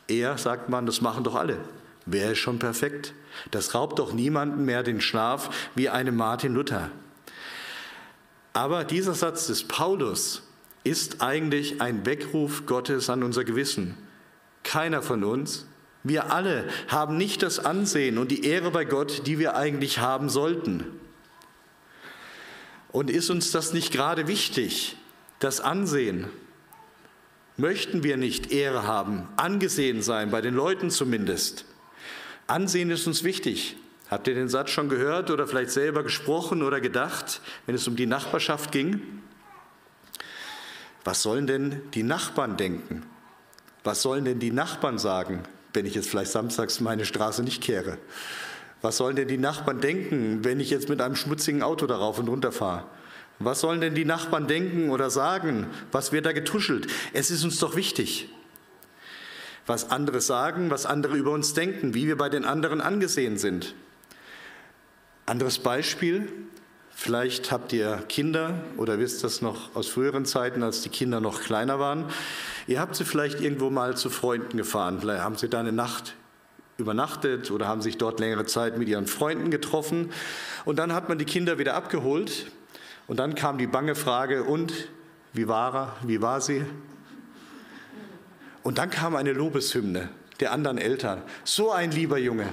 Er 0.07 0.37
sagt 0.37 0.69
man, 0.69 0.85
das 0.85 1.01
machen 1.01 1.25
doch 1.25 1.35
alle. 1.35 1.57
Wer 2.05 2.33
ist 2.33 2.39
schon 2.39 2.59
perfekt? 2.59 3.15
Das 3.51 3.75
raubt 3.75 3.99
doch 3.99 4.13
niemanden 4.13 4.67
mehr 4.67 4.83
den 4.83 5.01
Schlaf 5.01 5.49
wie 5.75 5.89
einem 5.89 6.17
Martin 6.17 6.53
Luther. 6.53 6.91
Aber 8.53 8.85
dieser 8.85 9.15
Satz 9.15 9.47
des 9.47 9.65
Paulus 9.67 10.43
ist 10.85 11.23
eigentlich 11.23 11.81
ein 11.81 12.07
Weckruf 12.07 12.67
Gottes 12.67 13.11
an 13.11 13.23
unser 13.23 13.45
Gewissen. 13.45 13.97
Keiner 14.63 15.03
von 15.03 15.25
uns, 15.25 15.67
wir 16.03 16.33
alle 16.33 16.69
haben 16.89 17.17
nicht 17.17 17.43
das 17.43 17.59
Ansehen 17.59 18.19
und 18.19 18.31
die 18.31 18.45
Ehre 18.45 18.71
bei 18.71 18.85
Gott, 18.85 19.27
die 19.27 19.39
wir 19.39 19.57
eigentlich 19.57 19.99
haben 19.99 20.29
sollten. 20.29 20.85
Und 22.93 23.11
ist 23.11 23.31
uns 23.31 23.51
das 23.51 23.73
nicht 23.73 23.93
gerade 23.93 24.29
wichtig, 24.29 24.97
das 25.39 25.61
Ansehen? 25.61 26.27
Möchten 27.57 28.05
wir 28.05 28.17
nicht 28.19 28.53
Ehre 28.53 28.87
haben, 28.87 29.27
angesehen 29.37 30.03
sein, 30.03 30.31
bei 30.31 30.43
den 30.43 30.55
Leuten 30.55 30.91
zumindest? 30.91 31.65
Ansehen 32.47 32.91
ist 32.91 33.07
uns 33.07 33.25
wichtig. 33.25 33.77
Habt 34.11 34.29
ihr 34.29 34.35
den 34.35 34.49
Satz 34.49 34.71
schon 34.71 34.91
gehört 34.91 35.31
oder 35.31 35.47
vielleicht 35.47 35.71
selber 35.71 36.03
gesprochen 36.03 36.63
oder 36.63 36.81
gedacht, 36.81 37.41
wenn 37.65 37.75
es 37.75 37.89
um 37.89 37.97
die 37.97 38.07
Nachbarschaft 38.07 38.71
ging? 38.71 39.01
Was 41.05 41.23
sollen 41.23 41.47
denn 41.47 41.83
die 41.93 42.03
Nachbarn 42.03 42.57
denken? 42.57 43.05
Was 43.85 44.01
sollen 44.01 44.25
denn 44.25 44.39
die 44.39 44.51
Nachbarn 44.51 44.99
sagen, 44.99 45.43
wenn 45.75 45.85
ich 45.85 45.95
jetzt 45.95 46.09
vielleicht 46.09 46.33
samstags 46.33 46.81
meine 46.81 47.05
Straße 47.05 47.43
nicht 47.43 47.63
kehre? 47.63 47.99
Was 48.81 48.97
sollen 48.97 49.17
denn 49.17 49.29
die 49.29 49.39
Nachbarn 49.39 49.81
denken, 49.81 50.45
wenn 50.45 50.61
ich 50.61 50.71
jetzt 50.71 50.89
mit 50.89 51.01
einem 51.01 51.17
schmutzigen 51.17 51.63
Auto 51.63 51.87
darauf 51.87 52.19
und 52.19 52.29
runter 52.29 52.53
fahre? 52.53 52.85
Was 53.39 53.61
sollen 53.61 53.81
denn 53.81 53.95
die 53.95 54.05
Nachbarn 54.05 54.47
denken 54.47 54.91
oder 54.91 55.11
sagen? 55.11 55.67
Was 55.93 56.13
wird 56.13 56.25
da 56.25 56.33
getuschelt? 56.33 56.87
Es 57.13 57.31
ist 57.31 57.45
uns 57.45 57.59
doch 57.59 57.77
wichtig, 57.77 58.31
was 59.67 59.91
andere 59.91 60.21
sagen, 60.21 60.71
was 60.71 60.87
andere 60.87 61.17
über 61.17 61.33
uns 61.33 61.53
denken, 61.53 61.95
wie 61.95 62.07
wir 62.07 62.17
bei 62.17 62.29
den 62.29 62.45
anderen 62.45 62.81
angesehen 62.81 63.37
sind. 63.37 63.75
Anderes 65.27 65.59
Beispiel, 65.59 66.29
vielleicht 66.95 67.53
habt 67.53 67.73
ihr 67.73 68.03
Kinder 68.09 68.55
oder 68.77 68.99
wisst 68.99 69.25
das 69.25 69.43
noch 69.43 69.75
aus 69.75 69.89
früheren 69.89 70.25
Zeiten, 70.25 70.63
als 70.63 70.83
die 70.83 70.89
Kinder 70.89 71.21
noch 71.21 71.41
kleiner 71.43 71.79
waren. 71.79 72.07
Ihr 72.67 72.81
habt 72.81 72.97
sie 72.97 73.05
vielleicht 73.05 73.41
irgendwo 73.41 73.71
mal 73.71 73.97
zu 73.97 74.11
Freunden 74.11 74.57
gefahren, 74.57 74.99
vielleicht 75.01 75.23
haben 75.23 75.37
sie 75.37 75.49
da 75.49 75.61
eine 75.61 75.73
Nacht 75.73 76.15
übernachtet 76.77 77.51
oder 77.51 77.69
haben 77.69 77.83
sich 77.83 77.99
dort 77.99 78.21
längere 78.21 78.47
Zeit 78.47 78.79
mit 78.79 78.89
ihren 78.89 79.07
Freunden 79.07 79.51
getroffen. 79.51 80.11
Und 80.65 80.79
dann 80.79 80.93
hat 80.93 81.09
man 81.09 81.19
die 81.19 81.25
Kinder 81.25 81.59
wieder 81.59 81.75
abgeholt 81.75 82.51
und 83.07 83.19
dann 83.19 83.35
kam 83.35 83.59
die 83.59 83.67
bange 83.67 83.95
Frage, 83.95 84.45
und 84.45 84.89
wie 85.33 85.49
war 85.49 85.75
er, 85.75 85.97
wie 86.07 86.23
war 86.23 86.41
sie? 86.41 86.65
Und 88.63 88.79
dann 88.79 88.91
kam 88.91 89.15
eine 89.15 89.33
Lobeshymne 89.33 90.09
der 90.45 90.53
anderen 90.53 90.77
Eltern. 90.77 91.23
So 91.43 91.73
ein 91.73 91.91
lieber 91.91 92.19
Junge, 92.19 92.47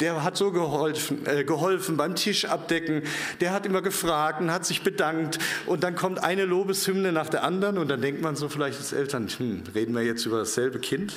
der 0.00 0.24
hat 0.24 0.36
so 0.36 0.50
geholfen, 0.50 1.24
äh, 1.26 1.44
geholfen 1.44 1.96
beim 1.96 2.16
Tisch 2.16 2.44
abdecken, 2.44 3.02
der 3.40 3.52
hat 3.52 3.64
immer 3.66 3.82
gefragt 3.82 4.40
und 4.40 4.50
hat 4.50 4.66
sich 4.66 4.82
bedankt 4.82 5.38
und 5.66 5.84
dann 5.84 5.94
kommt 5.94 6.24
eine 6.24 6.44
Lobeshymne 6.44 7.12
nach 7.12 7.28
der 7.28 7.44
anderen 7.44 7.78
und 7.78 7.86
dann 7.86 8.00
denkt 8.00 8.20
man 8.20 8.34
so 8.34 8.48
vielleicht 8.48 8.78
als 8.78 8.92
Eltern, 8.92 9.28
hm, 9.28 9.62
reden 9.76 9.94
wir 9.94 10.02
jetzt 10.02 10.26
über 10.26 10.38
dasselbe 10.38 10.80
Kind? 10.80 11.14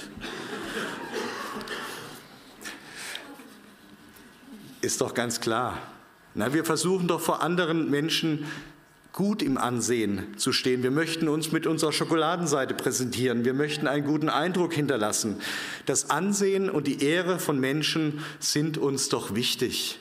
Ist 4.82 5.02
doch 5.02 5.16
ganz 5.16 5.42
klar. 5.42 5.80
Na, 6.36 6.54
wir 6.54 6.64
versuchen 6.64 7.08
doch 7.08 7.20
vor 7.20 7.42
anderen 7.42 7.90
Menschen 7.90 8.46
gut 9.14 9.42
im 9.42 9.58
Ansehen 9.58 10.38
zu 10.38 10.54
stehen. 10.54 10.84
Wir 10.84 10.92
möchten 10.92 11.28
uns 11.28 11.52
mit 11.52 11.68
unserer 11.68 11.92
Schokoladenseite 11.92 12.74
präsentieren. 12.74 13.44
Wir 13.44 13.54
möchten 13.54 13.88
einen 13.88 14.06
guten 14.06 14.30
Eindruck 14.30 14.74
hinterlassen. 14.74 15.42
Das 15.86 16.10
Ansehen 16.10 16.70
und 16.70 16.88
die 16.88 17.04
Ehre 17.04 17.40
von 17.40 17.60
Menschen 17.60 18.24
sind 18.40 18.78
uns 18.78 19.10
doch 19.10 19.36
wichtig. 19.36 20.00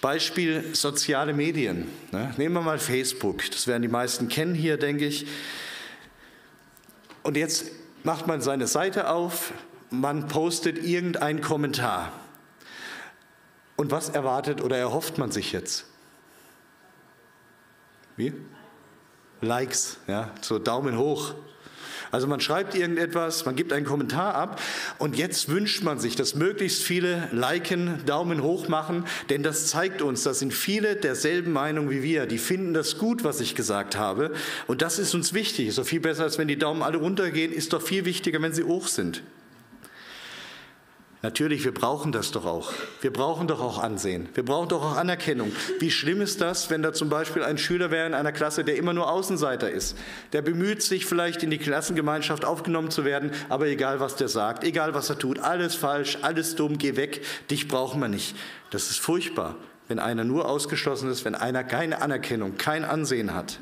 Beispiel 0.00 0.74
soziale 0.74 1.32
Medien. 1.32 1.86
Ne? 2.10 2.34
Nehmen 2.36 2.56
wir 2.56 2.62
mal 2.62 2.78
Facebook. 2.78 3.48
Das 3.50 3.68
werden 3.68 3.82
die 3.82 3.88
meisten 3.88 4.28
kennen 4.28 4.54
hier, 4.54 4.76
denke 4.76 5.06
ich. 5.06 5.26
Und 7.22 7.36
jetzt 7.36 7.66
macht 8.02 8.26
man 8.26 8.40
seine 8.40 8.66
Seite 8.66 9.10
auf, 9.10 9.52
man 9.90 10.26
postet 10.26 10.84
irgendeinen 10.84 11.40
Kommentar. 11.40 12.12
Und 13.76 13.90
was 13.90 14.08
erwartet 14.08 14.60
oder 14.60 14.76
erhofft 14.76 15.18
man 15.18 15.30
sich 15.30 15.52
jetzt? 15.52 15.86
Wie? 18.22 18.32
Likes, 19.40 19.98
ja, 20.06 20.30
so 20.42 20.60
Daumen 20.60 20.96
hoch. 20.96 21.34
Also 22.12 22.28
man 22.28 22.40
schreibt 22.40 22.76
irgendetwas, 22.76 23.46
man 23.46 23.56
gibt 23.56 23.72
einen 23.72 23.86
Kommentar 23.86 24.34
ab 24.34 24.60
und 24.98 25.16
jetzt 25.16 25.48
wünscht 25.48 25.82
man 25.82 25.98
sich, 25.98 26.14
dass 26.14 26.36
möglichst 26.36 26.82
viele 26.82 27.28
liken, 27.32 28.04
Daumen 28.06 28.42
hoch 28.42 28.68
machen, 28.68 29.06
denn 29.30 29.42
das 29.42 29.66
zeigt 29.68 30.02
uns, 30.02 30.22
das 30.22 30.38
sind 30.38 30.54
viele 30.54 30.94
derselben 30.94 31.52
Meinung 31.52 31.90
wie 31.90 32.02
wir. 32.02 32.26
Die 32.26 32.38
finden 32.38 32.74
das 32.74 32.98
gut, 32.98 33.24
was 33.24 33.40
ich 33.40 33.56
gesagt 33.56 33.96
habe 33.96 34.32
und 34.68 34.82
das 34.82 35.00
ist 35.00 35.14
uns 35.14 35.32
wichtig. 35.32 35.74
Doch 35.74 35.86
viel 35.86 36.00
besser, 36.00 36.24
als 36.24 36.38
wenn 36.38 36.48
die 36.48 36.58
Daumen 36.58 36.82
alle 36.82 36.98
runtergehen, 36.98 37.50
ist 37.50 37.72
doch 37.72 37.82
viel 37.82 38.04
wichtiger, 38.04 38.40
wenn 38.40 38.52
sie 38.52 38.64
hoch 38.64 38.86
sind. 38.86 39.22
Natürlich, 41.22 41.64
wir 41.64 41.72
brauchen 41.72 42.10
das 42.10 42.32
doch 42.32 42.44
auch. 42.44 42.72
Wir 43.00 43.12
brauchen 43.12 43.46
doch 43.46 43.60
auch 43.60 43.78
Ansehen. 43.78 44.28
Wir 44.34 44.44
brauchen 44.44 44.68
doch 44.68 44.82
auch 44.82 44.96
Anerkennung. 44.96 45.52
Wie 45.78 45.92
schlimm 45.92 46.20
ist 46.20 46.40
das, 46.40 46.68
wenn 46.68 46.82
da 46.82 46.92
zum 46.92 47.10
Beispiel 47.10 47.44
ein 47.44 47.58
Schüler 47.58 47.92
wäre 47.92 48.08
in 48.08 48.14
einer 48.14 48.32
Klasse, 48.32 48.64
der 48.64 48.76
immer 48.76 48.92
nur 48.92 49.08
Außenseiter 49.08 49.70
ist? 49.70 49.96
Der 50.32 50.42
bemüht 50.42 50.82
sich 50.82 51.06
vielleicht 51.06 51.44
in 51.44 51.50
die 51.50 51.58
Klassengemeinschaft 51.58 52.44
aufgenommen 52.44 52.90
zu 52.90 53.04
werden, 53.04 53.30
aber 53.48 53.68
egal 53.68 54.00
was 54.00 54.16
der 54.16 54.26
sagt, 54.26 54.64
egal 54.64 54.94
was 54.94 55.10
er 55.10 55.18
tut, 55.18 55.38
alles 55.38 55.76
falsch, 55.76 56.18
alles 56.22 56.56
dumm, 56.56 56.76
geh 56.76 56.96
weg, 56.96 57.24
dich 57.52 57.68
brauchen 57.68 58.00
wir 58.00 58.08
nicht. 58.08 58.34
Das 58.70 58.90
ist 58.90 58.98
furchtbar, 58.98 59.54
wenn 59.86 60.00
einer 60.00 60.24
nur 60.24 60.48
ausgeschlossen 60.48 61.08
ist, 61.08 61.24
wenn 61.24 61.36
einer 61.36 61.62
keine 61.62 62.02
Anerkennung, 62.02 62.56
kein 62.56 62.84
Ansehen 62.84 63.32
hat. 63.32 63.60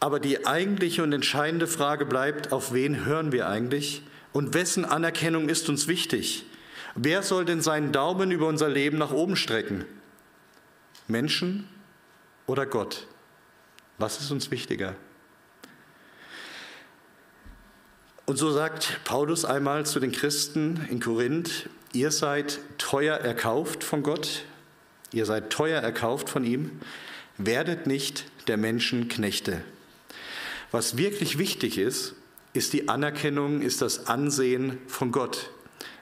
Aber 0.00 0.18
die 0.18 0.46
eigentliche 0.46 1.04
und 1.04 1.12
entscheidende 1.12 1.68
Frage 1.68 2.06
bleibt, 2.06 2.52
auf 2.52 2.72
wen 2.72 3.04
hören 3.04 3.30
wir 3.30 3.48
eigentlich? 3.48 4.02
Und 4.32 4.54
wessen 4.54 4.84
Anerkennung 4.84 5.48
ist 5.48 5.68
uns 5.68 5.88
wichtig? 5.88 6.44
Wer 6.94 7.22
soll 7.22 7.44
denn 7.44 7.60
seinen 7.60 7.92
Daumen 7.92 8.30
über 8.30 8.46
unser 8.46 8.68
Leben 8.68 8.98
nach 8.98 9.12
oben 9.12 9.36
strecken? 9.36 9.84
Menschen 11.08 11.68
oder 12.46 12.66
Gott? 12.66 13.06
Was 13.98 14.20
ist 14.20 14.30
uns 14.30 14.50
wichtiger? 14.50 14.96
Und 18.26 18.36
so 18.36 18.52
sagt 18.52 19.00
Paulus 19.04 19.44
einmal 19.44 19.84
zu 19.86 19.98
den 19.98 20.12
Christen 20.12 20.86
in 20.88 21.00
Korinth, 21.00 21.68
ihr 21.92 22.12
seid 22.12 22.60
teuer 22.78 23.16
erkauft 23.16 23.82
von 23.82 24.04
Gott, 24.04 24.44
ihr 25.12 25.26
seid 25.26 25.50
teuer 25.50 25.82
erkauft 25.82 26.28
von 26.28 26.44
ihm, 26.44 26.80
werdet 27.38 27.88
nicht 27.88 28.24
der 28.46 28.56
Menschen 28.56 29.08
Knechte. 29.08 29.62
Was 30.70 30.96
wirklich 30.96 31.38
wichtig 31.38 31.76
ist, 31.78 32.14
ist 32.52 32.72
die 32.72 32.88
Anerkennung, 32.88 33.62
ist 33.62 33.82
das 33.82 34.06
Ansehen 34.06 34.78
von 34.86 35.12
Gott. 35.12 35.50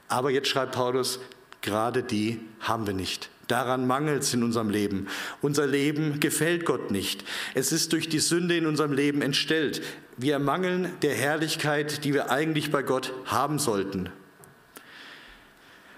Aber 0.09 0.31
jetzt 0.31 0.49
schreibt 0.49 0.73
Paulus, 0.73 1.21
gerade 1.61 2.03
die 2.03 2.41
haben 2.61 2.87
wir 2.87 2.95
nicht. 2.95 3.31
Daran 3.49 3.87
mangelt 3.87 4.23
es 4.23 4.35
in 4.35 4.43
unserem 4.43 4.69
Leben. 4.69 5.07
Unser 5.41 5.67
Leben 5.67 6.21
gefällt 6.21 6.67
Gott 6.67 6.91
nicht. 6.91 7.25
Es 7.55 7.73
ist 7.73 7.93
durch 7.95 8.09
die 8.09 8.19
Sünde 8.19 8.57
in 8.57 8.67
unserem 8.67 8.93
Leben 8.93 9.23
entstellt. 9.23 9.83
Wir 10.19 10.39
mangeln 10.39 10.93
der 11.03 11.15
Herrlichkeit, 11.15 12.05
die 12.05 12.13
wir 12.13 12.31
eigentlich 12.31 12.71
bei 12.71 12.83
Gott 12.83 13.13
haben 13.25 13.59
sollten. 13.59 14.11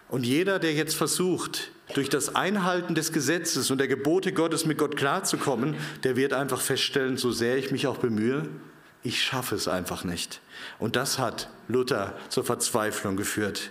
Und 0.09 0.27
jeder, 0.27 0.59
der 0.59 0.75
jetzt 0.75 0.95
versucht, 0.95 1.73
durch 1.95 2.09
das 2.09 2.37
Einhalten 2.37 2.95
des 2.95 3.13
Gesetzes 3.13 3.71
und 3.71 3.79
der 3.79 3.89
Gebote 3.89 4.33
Gottes 4.33 4.65
mit 4.65 4.79
Gott 4.79 4.97
klarzukommen, 4.97 5.75
der 6.05 6.17
wird 6.17 6.33
einfach 6.33 6.61
feststellen, 6.61 7.17
so 7.17 7.33
sehr 7.33 7.57
ich 7.57 7.73
mich 7.73 7.89
auch 7.89 7.99
bemühe, 7.99 8.49
ich 9.03 9.23
schaffe 9.23 9.55
es 9.55 9.69
einfach 9.69 10.05
nicht. 10.05 10.41
Und 10.79 10.97
das 10.97 11.19
hat 11.19 11.49
Luther 11.69 12.15
zur 12.29 12.45
Verzweiflung 12.45 13.17
geführt. 13.17 13.71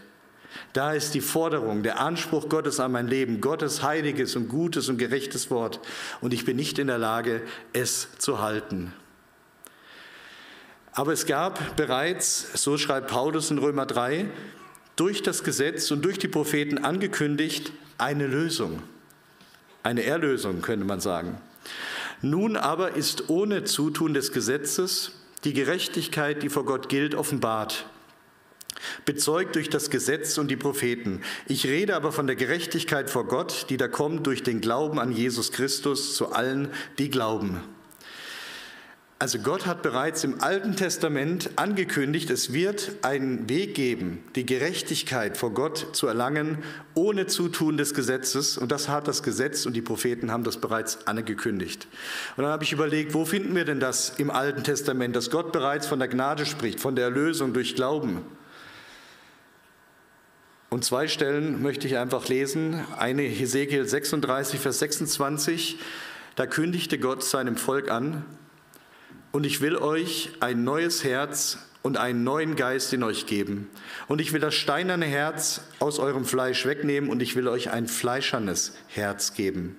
Da 0.73 0.93
ist 0.93 1.13
die 1.13 1.21
Forderung, 1.21 1.83
der 1.83 1.99
Anspruch 1.99 2.49
Gottes 2.49 2.79
an 2.79 2.91
mein 2.91 3.07
Leben, 3.07 3.39
Gottes 3.39 3.83
heiliges 3.83 4.35
und 4.35 4.49
gutes 4.49 4.89
und 4.89 4.97
gerechtes 4.97 5.51
Wort. 5.51 5.79
Und 6.21 6.33
ich 6.33 6.45
bin 6.45 6.55
nicht 6.55 6.79
in 6.79 6.87
der 6.87 6.97
Lage, 6.97 7.41
es 7.73 8.09
zu 8.17 8.39
halten. 8.41 8.93
Aber 10.91 11.13
es 11.13 11.27
gab 11.27 11.75
bereits, 11.75 12.63
so 12.63 12.77
schreibt 12.77 13.09
Paulus 13.09 13.51
in 13.51 13.59
Römer 13.59 13.85
3, 13.85 14.29
durch 14.95 15.21
das 15.21 15.43
Gesetz 15.43 15.91
und 15.91 16.03
durch 16.03 16.17
die 16.17 16.27
Propheten 16.27 16.83
angekündigt 16.83 17.71
eine 17.97 18.27
Lösung. 18.27 18.81
Eine 19.83 20.03
Erlösung 20.03 20.61
könnte 20.61 20.85
man 20.85 20.99
sagen. 20.99 21.37
Nun 22.21 22.57
aber 22.57 22.95
ist 22.95 23.29
ohne 23.29 23.63
Zutun 23.63 24.13
des 24.13 24.33
Gesetzes 24.33 25.11
die 25.43 25.53
Gerechtigkeit, 25.53 26.43
die 26.43 26.49
vor 26.49 26.65
Gott 26.65 26.89
gilt, 26.89 27.15
offenbart 27.15 27.85
bezeugt 29.05 29.55
durch 29.55 29.69
das 29.69 29.89
Gesetz 29.89 30.37
und 30.37 30.49
die 30.49 30.55
Propheten. 30.55 31.21
Ich 31.47 31.65
rede 31.65 31.95
aber 31.95 32.11
von 32.11 32.27
der 32.27 32.35
Gerechtigkeit 32.35 33.09
vor 33.09 33.27
Gott, 33.27 33.65
die 33.69 33.77
da 33.77 33.87
kommt 33.87 34.25
durch 34.27 34.43
den 34.43 34.61
Glauben 34.61 34.99
an 34.99 35.11
Jesus 35.11 35.51
Christus 35.51 36.15
zu 36.15 36.31
allen, 36.31 36.69
die 36.97 37.09
glauben. 37.09 37.61
Also 39.21 39.39
Gott 39.39 39.65
hat 39.65 39.81
bereits 39.81 40.23
im 40.23 40.39
Alten 40.39 40.77
Testament 40.77 41.49
angekündigt, 41.57 42.29
es 42.29 42.53
wird 42.53 42.93
einen 43.01 43.49
Weg 43.49 43.75
geben, 43.75 44.23
die 44.35 44.45
Gerechtigkeit 44.45 45.35
vor 45.35 45.53
Gott 45.53 45.87
zu 45.91 46.07
erlangen, 46.07 46.59
ohne 46.93 47.27
Zutun 47.27 47.75
des 47.75 47.93
Gesetzes. 47.93 48.57
Und 48.57 48.71
das 48.71 48.87
hat 48.87 49.09
das 49.09 49.21
Gesetz 49.21 49.65
und 49.65 49.73
die 49.73 49.81
Propheten 49.81 50.31
haben 50.31 50.45
das 50.45 50.55
bereits 50.55 51.05
angekündigt. 51.05 51.89
Und 52.37 52.43
dann 52.43 52.51
habe 52.53 52.63
ich 52.63 52.71
überlegt, 52.71 53.13
wo 53.13 53.25
finden 53.25 53.53
wir 53.55 53.65
denn 53.65 53.81
das 53.81 54.11
im 54.19 54.31
Alten 54.31 54.63
Testament, 54.63 55.17
dass 55.17 55.29
Gott 55.29 55.51
bereits 55.51 55.85
von 55.85 55.99
der 55.99 56.07
Gnade 56.07 56.45
spricht, 56.45 56.79
von 56.79 56.95
der 56.95 57.03
Erlösung 57.03 57.51
durch 57.51 57.75
Glauben. 57.75 58.21
Und 60.69 60.85
zwei 60.85 61.09
Stellen 61.09 61.61
möchte 61.61 61.87
ich 61.87 61.97
einfach 61.97 62.29
lesen. 62.29 62.85
Eine 62.97 63.23
Hesekiel 63.23 63.85
36, 63.85 64.61
Vers 64.61 64.79
26. 64.79 65.77
Da 66.37 66.45
kündigte 66.45 66.97
Gott 66.99 67.21
seinem 67.21 67.57
Volk 67.57 67.91
an, 67.91 68.23
und 69.31 69.45
ich 69.45 69.61
will 69.61 69.75
euch 69.75 70.31
ein 70.39 70.63
neues 70.63 71.03
Herz 71.03 71.59
und 71.81 71.97
einen 71.97 72.23
neuen 72.23 72.55
Geist 72.55 72.93
in 72.93 73.03
euch 73.03 73.25
geben. 73.25 73.69
Und 74.07 74.19
ich 74.19 74.33
will 74.33 74.41
das 74.41 74.55
steinerne 74.55 75.05
Herz 75.05 75.61
aus 75.79 75.99
eurem 75.99 76.25
Fleisch 76.25 76.65
wegnehmen 76.65 77.09
und 77.09 77.21
ich 77.21 77.35
will 77.35 77.47
euch 77.47 77.71
ein 77.71 77.87
fleischernes 77.87 78.73
Herz 78.87 79.33
geben. 79.33 79.77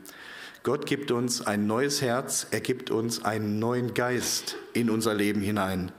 Gott 0.63 0.87
gibt 0.87 1.11
uns 1.11 1.47
ein 1.47 1.67
neues 1.67 2.03
Herz, 2.03 2.47
er 2.51 2.61
gibt 2.61 2.91
uns 2.91 3.25
einen 3.25 3.59
neuen 3.59 3.95
Geist 3.95 4.57
in 4.75 4.91
unser 4.91 5.15
Leben 5.15 5.41
hinein. 5.41 5.91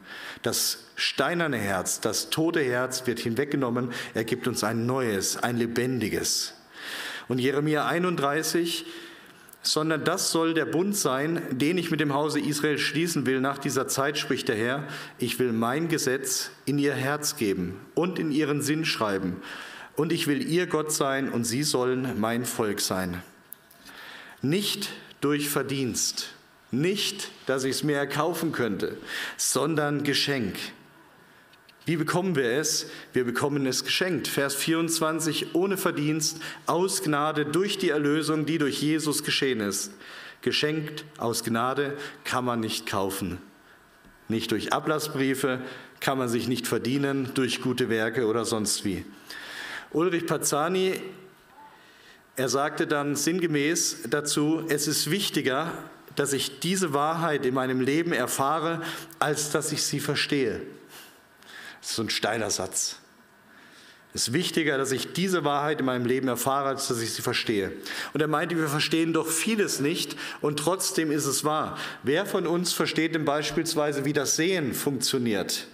Das 0.43 0.85
steinerne 0.95 1.57
Herz, 1.57 1.99
das 1.99 2.29
tote 2.29 2.61
Herz 2.61 3.07
wird 3.07 3.19
hinweggenommen. 3.19 3.91
Er 4.13 4.23
gibt 4.23 4.47
uns 4.47 4.63
ein 4.63 4.85
neues, 4.85 5.37
ein 5.37 5.57
lebendiges. 5.57 6.53
Und 7.27 7.39
Jeremia 7.39 7.87
31, 7.87 8.85
sondern 9.63 10.03
das 10.03 10.31
soll 10.31 10.53
der 10.53 10.65
Bund 10.65 10.95
sein, 10.95 11.41
den 11.51 11.77
ich 11.77 11.91
mit 11.91 11.99
dem 11.99 12.13
Hause 12.13 12.39
Israel 12.39 12.77
schließen 12.77 13.25
will 13.25 13.41
nach 13.41 13.57
dieser 13.57 13.87
Zeit, 13.87 14.17
spricht 14.17 14.47
der 14.47 14.55
Herr. 14.55 14.87
Ich 15.19 15.37
will 15.39 15.51
mein 15.51 15.87
Gesetz 15.87 16.51
in 16.65 16.79
ihr 16.79 16.93
Herz 16.93 17.35
geben 17.35 17.79
und 17.93 18.17
in 18.17 18.31
ihren 18.31 18.61
Sinn 18.61 18.85
schreiben. 18.85 19.37
Und 19.95 20.11
ich 20.11 20.27
will 20.27 20.41
ihr 20.41 20.67
Gott 20.67 20.91
sein 20.91 21.29
und 21.29 21.43
sie 21.43 21.63
sollen 21.63 22.19
mein 22.19 22.45
Volk 22.45 22.81
sein. 22.81 23.21
Nicht 24.41 24.89
durch 25.19 25.49
Verdienst, 25.49 26.33
nicht, 26.71 27.29
dass 27.45 27.63
ich 27.63 27.71
es 27.71 27.83
mir 27.83 27.97
erkaufen 27.97 28.51
könnte, 28.51 28.97
sondern 29.37 30.03
Geschenk. 30.03 30.55
Wie 31.85 31.95
bekommen 31.95 32.35
wir 32.35 32.51
es? 32.51 32.87
Wir 33.11 33.23
bekommen 33.23 33.65
es 33.65 33.83
geschenkt. 33.83 34.27
Vers 34.27 34.53
24, 34.55 35.55
ohne 35.55 35.77
Verdienst, 35.77 36.37
aus 36.67 37.01
Gnade 37.01 37.45
durch 37.45 37.79
die 37.79 37.89
Erlösung, 37.89 38.45
die 38.45 38.59
durch 38.59 38.81
Jesus 38.81 39.23
geschehen 39.23 39.61
ist. 39.61 39.91
Geschenkt 40.41 41.05
aus 41.17 41.43
Gnade 41.43 41.97
kann 42.23 42.45
man 42.45 42.59
nicht 42.59 42.85
kaufen. 42.85 43.39
Nicht 44.27 44.51
durch 44.51 44.73
Ablassbriefe, 44.73 45.59
kann 45.99 46.17
man 46.17 46.29
sich 46.29 46.47
nicht 46.47 46.67
verdienen, 46.67 47.31
durch 47.33 47.61
gute 47.61 47.89
Werke 47.89 48.27
oder 48.27 48.45
sonst 48.45 48.85
wie. 48.85 49.03
Ulrich 49.91 50.25
Pazzani, 50.25 50.93
er 52.35 52.49
sagte 52.49 52.87
dann 52.87 53.15
sinngemäß 53.15 54.03
dazu, 54.09 54.63
es 54.69 54.87
ist 54.87 55.11
wichtiger, 55.11 55.73
dass 56.15 56.33
ich 56.33 56.59
diese 56.59 56.93
Wahrheit 56.93 57.45
in 57.45 57.53
meinem 57.53 57.81
Leben 57.81 58.13
erfahre, 58.13 58.81
als 59.19 59.51
dass 59.51 59.71
ich 59.71 59.83
sie 59.83 59.99
verstehe. 59.99 60.61
Das 61.81 61.89
ist 61.89 61.95
so 61.95 62.03
ein 62.03 62.09
steiler 62.09 62.49
Satz. 62.49 62.97
Es 64.13 64.27
ist 64.27 64.33
wichtiger, 64.33 64.77
dass 64.77 64.91
ich 64.91 65.13
diese 65.13 65.45
Wahrheit 65.45 65.79
in 65.79 65.85
meinem 65.85 66.05
Leben 66.05 66.27
erfahre, 66.27 66.67
als 66.67 66.89
dass 66.89 67.01
ich 67.01 67.13
sie 67.13 67.21
verstehe. 67.21 67.71
Und 68.13 68.21
er 68.21 68.27
meinte, 68.27 68.57
wir 68.57 68.67
verstehen 68.67 69.13
doch 69.13 69.27
vieles 69.27 69.79
nicht 69.79 70.17
und 70.41 70.59
trotzdem 70.59 71.11
ist 71.11 71.25
es 71.25 71.45
wahr. 71.45 71.77
Wer 72.03 72.25
von 72.25 72.45
uns 72.45 72.73
versteht 72.73 73.15
denn 73.15 73.23
beispielsweise, 73.23 74.03
wie 74.03 74.13
das 74.13 74.35
Sehen 74.35 74.73
funktioniert? 74.73 75.65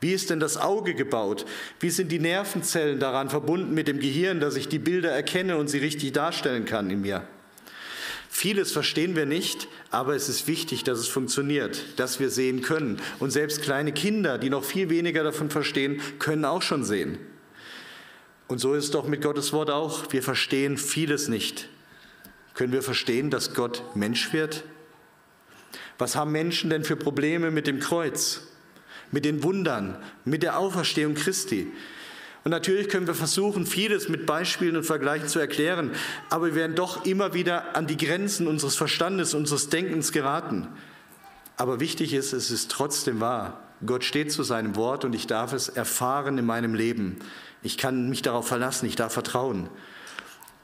Wie 0.00 0.12
ist 0.12 0.30
denn 0.30 0.40
das 0.40 0.56
Auge 0.56 0.94
gebaut? 0.94 1.46
Wie 1.80 1.90
sind 1.90 2.12
die 2.12 2.18
Nervenzellen 2.20 3.00
daran 3.00 3.28
verbunden 3.28 3.74
mit 3.74 3.88
dem 3.88 3.98
Gehirn, 3.98 4.40
dass 4.40 4.54
ich 4.54 4.68
die 4.68 4.78
Bilder 4.78 5.10
erkenne 5.10 5.56
und 5.56 5.68
sie 5.68 5.78
richtig 5.78 6.12
darstellen 6.12 6.64
kann 6.64 6.90
in 6.90 7.00
mir? 7.00 7.26
Vieles 8.38 8.70
verstehen 8.70 9.16
wir 9.16 9.24
nicht, 9.24 9.66
aber 9.90 10.14
es 10.14 10.28
ist 10.28 10.46
wichtig, 10.46 10.84
dass 10.84 10.98
es 10.98 11.08
funktioniert, 11.08 11.98
dass 11.98 12.20
wir 12.20 12.28
sehen 12.28 12.60
können. 12.60 13.00
Und 13.18 13.30
selbst 13.30 13.62
kleine 13.62 13.92
Kinder, 13.92 14.36
die 14.36 14.50
noch 14.50 14.62
viel 14.62 14.90
weniger 14.90 15.24
davon 15.24 15.48
verstehen, 15.48 16.02
können 16.18 16.44
auch 16.44 16.60
schon 16.60 16.84
sehen. 16.84 17.18
Und 18.46 18.58
so 18.58 18.74
ist 18.74 18.84
es 18.84 18.90
doch 18.90 19.08
mit 19.08 19.22
Gottes 19.22 19.54
Wort 19.54 19.70
auch. 19.70 20.12
Wir 20.12 20.22
verstehen 20.22 20.76
vieles 20.76 21.28
nicht. 21.28 21.70
Können 22.52 22.74
wir 22.74 22.82
verstehen, 22.82 23.30
dass 23.30 23.54
Gott 23.54 23.82
Mensch 23.96 24.34
wird? 24.34 24.64
Was 25.96 26.14
haben 26.14 26.30
Menschen 26.30 26.68
denn 26.68 26.84
für 26.84 26.96
Probleme 26.96 27.50
mit 27.50 27.66
dem 27.66 27.80
Kreuz, 27.80 28.42
mit 29.12 29.24
den 29.24 29.44
Wundern, 29.44 29.96
mit 30.26 30.42
der 30.42 30.58
Auferstehung 30.58 31.14
Christi? 31.14 31.72
Und 32.46 32.52
natürlich 32.52 32.88
können 32.88 33.08
wir 33.08 33.16
versuchen, 33.16 33.66
vieles 33.66 34.08
mit 34.08 34.24
Beispielen 34.24 34.76
und 34.76 34.84
Vergleichen 34.84 35.26
zu 35.26 35.40
erklären, 35.40 35.90
aber 36.30 36.46
wir 36.46 36.54
werden 36.54 36.76
doch 36.76 37.04
immer 37.04 37.34
wieder 37.34 37.74
an 37.74 37.88
die 37.88 37.96
Grenzen 37.96 38.46
unseres 38.46 38.76
Verstandes, 38.76 39.34
unseres 39.34 39.68
Denkens 39.68 40.12
geraten. 40.12 40.68
Aber 41.56 41.80
wichtig 41.80 42.14
ist, 42.14 42.32
es 42.32 42.52
ist 42.52 42.70
trotzdem 42.70 43.18
wahr. 43.18 43.64
Gott 43.84 44.04
steht 44.04 44.30
zu 44.30 44.44
seinem 44.44 44.76
Wort 44.76 45.04
und 45.04 45.12
ich 45.12 45.26
darf 45.26 45.52
es 45.52 45.68
erfahren 45.68 46.38
in 46.38 46.46
meinem 46.46 46.76
Leben. 46.76 47.16
Ich 47.64 47.78
kann 47.78 48.08
mich 48.08 48.22
darauf 48.22 48.46
verlassen, 48.46 48.86
ich 48.86 48.94
darf 48.94 49.12
vertrauen. 49.12 49.68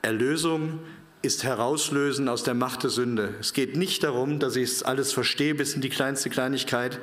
Erlösung 0.03 0.79
ist 1.23 1.43
herauslösen 1.43 2.29
aus 2.29 2.45
der 2.45 2.55
Macht 2.55 2.85
der 2.85 2.91
Sünde. 2.91 3.35
Es 3.41 3.55
geht 3.55 3.77
nicht 3.77 4.05
darum, 4.05 4.39
dass 4.39 4.55
ich 4.55 4.71
es 4.71 4.83
alles 4.85 5.13
verstehe 5.13 5.57
bis 5.57 5.75
in 5.75 5.81
die 5.81 5.89
kleinste 5.89 6.31
Kleinigkeit, 6.31 7.01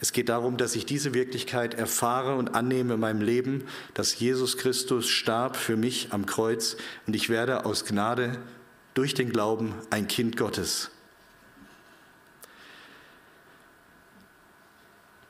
es 0.00 0.12
geht 0.12 0.28
darum, 0.28 0.56
dass 0.56 0.76
ich 0.76 0.86
diese 0.86 1.12
Wirklichkeit 1.12 1.74
erfahre 1.74 2.36
und 2.36 2.54
annehme 2.54 2.94
in 2.94 3.00
meinem 3.00 3.20
Leben, 3.20 3.64
dass 3.94 4.18
Jesus 4.18 4.56
Christus 4.56 5.08
starb 5.08 5.56
für 5.56 5.76
mich 5.76 6.12
am 6.12 6.24
Kreuz 6.24 6.76
und 7.06 7.16
ich 7.16 7.28
werde 7.28 7.66
aus 7.66 7.84
Gnade 7.84 8.38
durch 8.94 9.14
den 9.14 9.30
Glauben 9.30 9.74
ein 9.90 10.06
Kind 10.06 10.36
Gottes. 10.36 10.92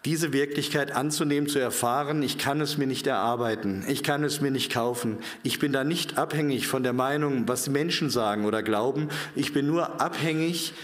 Diese 0.05 0.33
Wirklichkeit 0.35 0.93
anzunehmen, 0.93 1.49
zu 1.49 1.59
erfahren, 1.59 2.23
ich 2.23 2.37
kann 2.39 2.61
es 2.61 2.77
mir 2.77 2.87
nicht 2.87 3.07
erarbeiten, 3.07 3.85
ich 3.89 4.03
kann 4.03 4.23
es 4.23 4.43
mir 4.43 4.51
nicht 4.51 4.71
kaufen, 4.71 5.19
ich 5.43 5.59
bin 5.59 5.73
da 5.73 5.83
nicht 5.83 6.19
abhängig 6.19 6.67
von 6.67 6.83
der 6.83 6.93
Meinung, 6.93 7.49
was 7.49 7.65
die 7.65 7.71
Menschen 7.71 8.11
sagen 8.11 8.45
oder 8.45 8.63
glauben, 8.63 9.09
ich 9.35 9.55
bin 9.55 9.67
nur 9.67 10.01
abhängig 10.01 10.75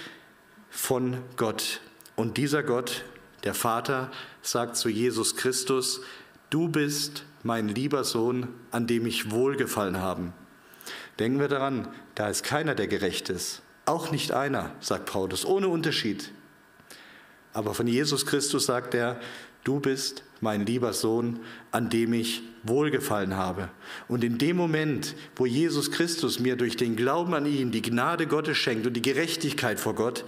von 0.70 1.18
Gott. 1.36 1.80
Und 2.16 2.38
dieser 2.38 2.62
Gott 2.62 3.04
der 3.44 3.54
Vater 3.54 4.10
sagt 4.42 4.76
zu 4.76 4.88
Jesus 4.88 5.36
Christus, 5.36 6.00
du 6.50 6.68
bist 6.68 7.24
mein 7.42 7.68
lieber 7.68 8.04
Sohn, 8.04 8.48
an 8.70 8.86
dem 8.86 9.06
ich 9.06 9.30
wohlgefallen 9.30 10.00
habe. 10.00 10.32
Denken 11.18 11.38
wir 11.38 11.48
daran, 11.48 11.88
da 12.14 12.28
ist 12.28 12.42
keiner, 12.42 12.74
der 12.74 12.88
gerecht 12.88 13.28
ist. 13.28 13.62
Auch 13.86 14.10
nicht 14.10 14.32
einer, 14.32 14.72
sagt 14.80 15.06
Paulus, 15.06 15.44
ohne 15.44 15.68
Unterschied. 15.68 16.30
Aber 17.52 17.74
von 17.74 17.86
Jesus 17.86 18.26
Christus 18.26 18.66
sagt 18.66 18.94
er, 18.94 19.20
du 19.62 19.78
bist 19.78 20.24
mein 20.40 20.66
lieber 20.66 20.92
Sohn, 20.92 21.40
an 21.70 21.90
dem 21.90 22.12
ich 22.12 22.42
wohlgefallen 22.64 23.36
habe. 23.36 23.68
Und 24.08 24.24
in 24.24 24.38
dem 24.38 24.56
Moment, 24.56 25.14
wo 25.36 25.46
Jesus 25.46 25.90
Christus 25.90 26.40
mir 26.40 26.56
durch 26.56 26.76
den 26.76 26.96
Glauben 26.96 27.34
an 27.34 27.46
ihn 27.46 27.70
die 27.70 27.82
Gnade 27.82 28.26
Gottes 28.26 28.56
schenkt 28.56 28.86
und 28.86 28.94
die 28.94 29.02
Gerechtigkeit 29.02 29.78
vor 29.78 29.94
Gott, 29.94 30.24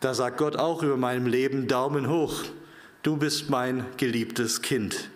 da 0.00 0.14
sagt 0.14 0.38
Gott 0.38 0.56
auch 0.56 0.82
über 0.82 0.96
meinem 0.96 1.26
Leben 1.26 1.68
Daumen 1.68 2.08
hoch. 2.08 2.42
Du 3.02 3.16
bist 3.16 3.50
mein 3.50 3.84
geliebtes 3.96 4.62
Kind. 4.62 5.10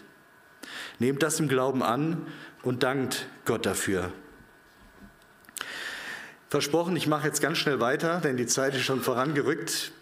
Nehmt 0.99 1.23
das 1.23 1.41
im 1.41 1.49
Glauben 1.49 1.83
an 1.83 2.27
und 2.62 2.83
dankt 2.83 3.27
Gott 3.45 3.67
dafür. 3.67 4.12
Versprochen, 6.51 6.97
ich 6.97 7.07
mache 7.07 7.27
jetzt 7.27 7.43
ganz 7.43 7.59
schnell 7.59 7.81
weiter, 7.81 8.21
denn 8.21 8.37
die 8.37 8.47
Zeit 8.47 8.75
ist 8.75 8.83
schon 8.83 9.03
vorangerückt. 9.03 9.93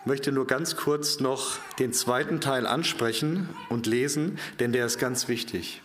Ich 0.00 0.06
möchte 0.06 0.32
nur 0.32 0.48
ganz 0.48 0.76
kurz 0.76 1.20
noch 1.20 1.58
den 1.78 1.92
zweiten 1.92 2.40
Teil 2.40 2.66
ansprechen 2.66 3.48
und 3.68 3.86
lesen, 3.86 4.38
denn 4.58 4.72
der 4.72 4.86
ist 4.86 4.98
ganz 4.98 5.28
wichtig. 5.28 5.80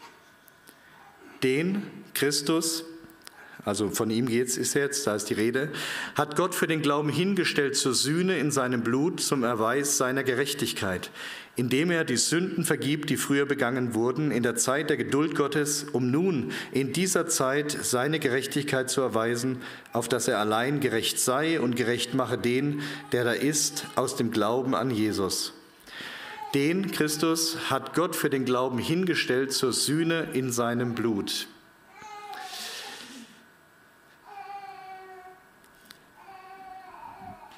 Den 1.43 1.83
Christus, 2.15 2.83
also 3.67 3.89
von 3.89 4.09
ihm 4.09 4.27
geht's 4.27 4.55
ist 4.55 4.75
jetzt, 4.75 5.05
da 5.07 5.15
ist 5.15 5.25
die 5.25 5.33
Rede, 5.33 5.69
hat 6.15 6.37
Gott 6.37 6.55
für 6.55 6.67
den 6.67 6.81
Glauben 6.81 7.09
hingestellt 7.09 7.75
zur 7.75 7.93
Sühne 7.93 8.37
in 8.37 8.49
seinem 8.49 8.81
Blut 8.81 9.19
zum 9.19 9.43
Erweis 9.43 9.97
seiner 9.97 10.23
Gerechtigkeit, 10.23 11.11
indem 11.57 11.91
er 11.91 12.05
die 12.05 12.15
Sünden 12.15 12.63
vergibt, 12.63 13.09
die 13.09 13.17
früher 13.17 13.45
begangen 13.45 13.93
wurden, 13.93 14.31
in 14.31 14.41
der 14.41 14.55
Zeit 14.55 14.89
der 14.89 14.95
Geduld 14.95 15.35
Gottes, 15.35 15.85
um 15.91 16.09
nun 16.09 16.53
in 16.71 16.93
dieser 16.93 17.27
Zeit 17.27 17.77
seine 17.81 18.19
Gerechtigkeit 18.19 18.89
zu 18.89 19.01
erweisen, 19.01 19.57
auf 19.91 20.07
dass 20.07 20.29
er 20.29 20.39
allein 20.39 20.79
gerecht 20.79 21.19
sei 21.19 21.59
und 21.59 21.75
gerecht 21.75 22.13
mache 22.13 22.37
den, 22.37 22.83
der 23.11 23.25
da 23.25 23.33
ist, 23.33 23.85
aus 23.95 24.15
dem 24.15 24.31
Glauben 24.31 24.75
an 24.75 24.91
Jesus. 24.91 25.51
Den 26.53 26.89
Christus 26.91 27.57
hat 27.69 27.93
Gott 27.95 28.15
für 28.15 28.29
den 28.29 28.45
Glauben 28.45 28.79
hingestellt 28.79 29.51
zur 29.51 29.73
Sühne 29.73 30.29
in 30.31 30.53
seinem 30.53 30.95
Blut. 30.95 31.49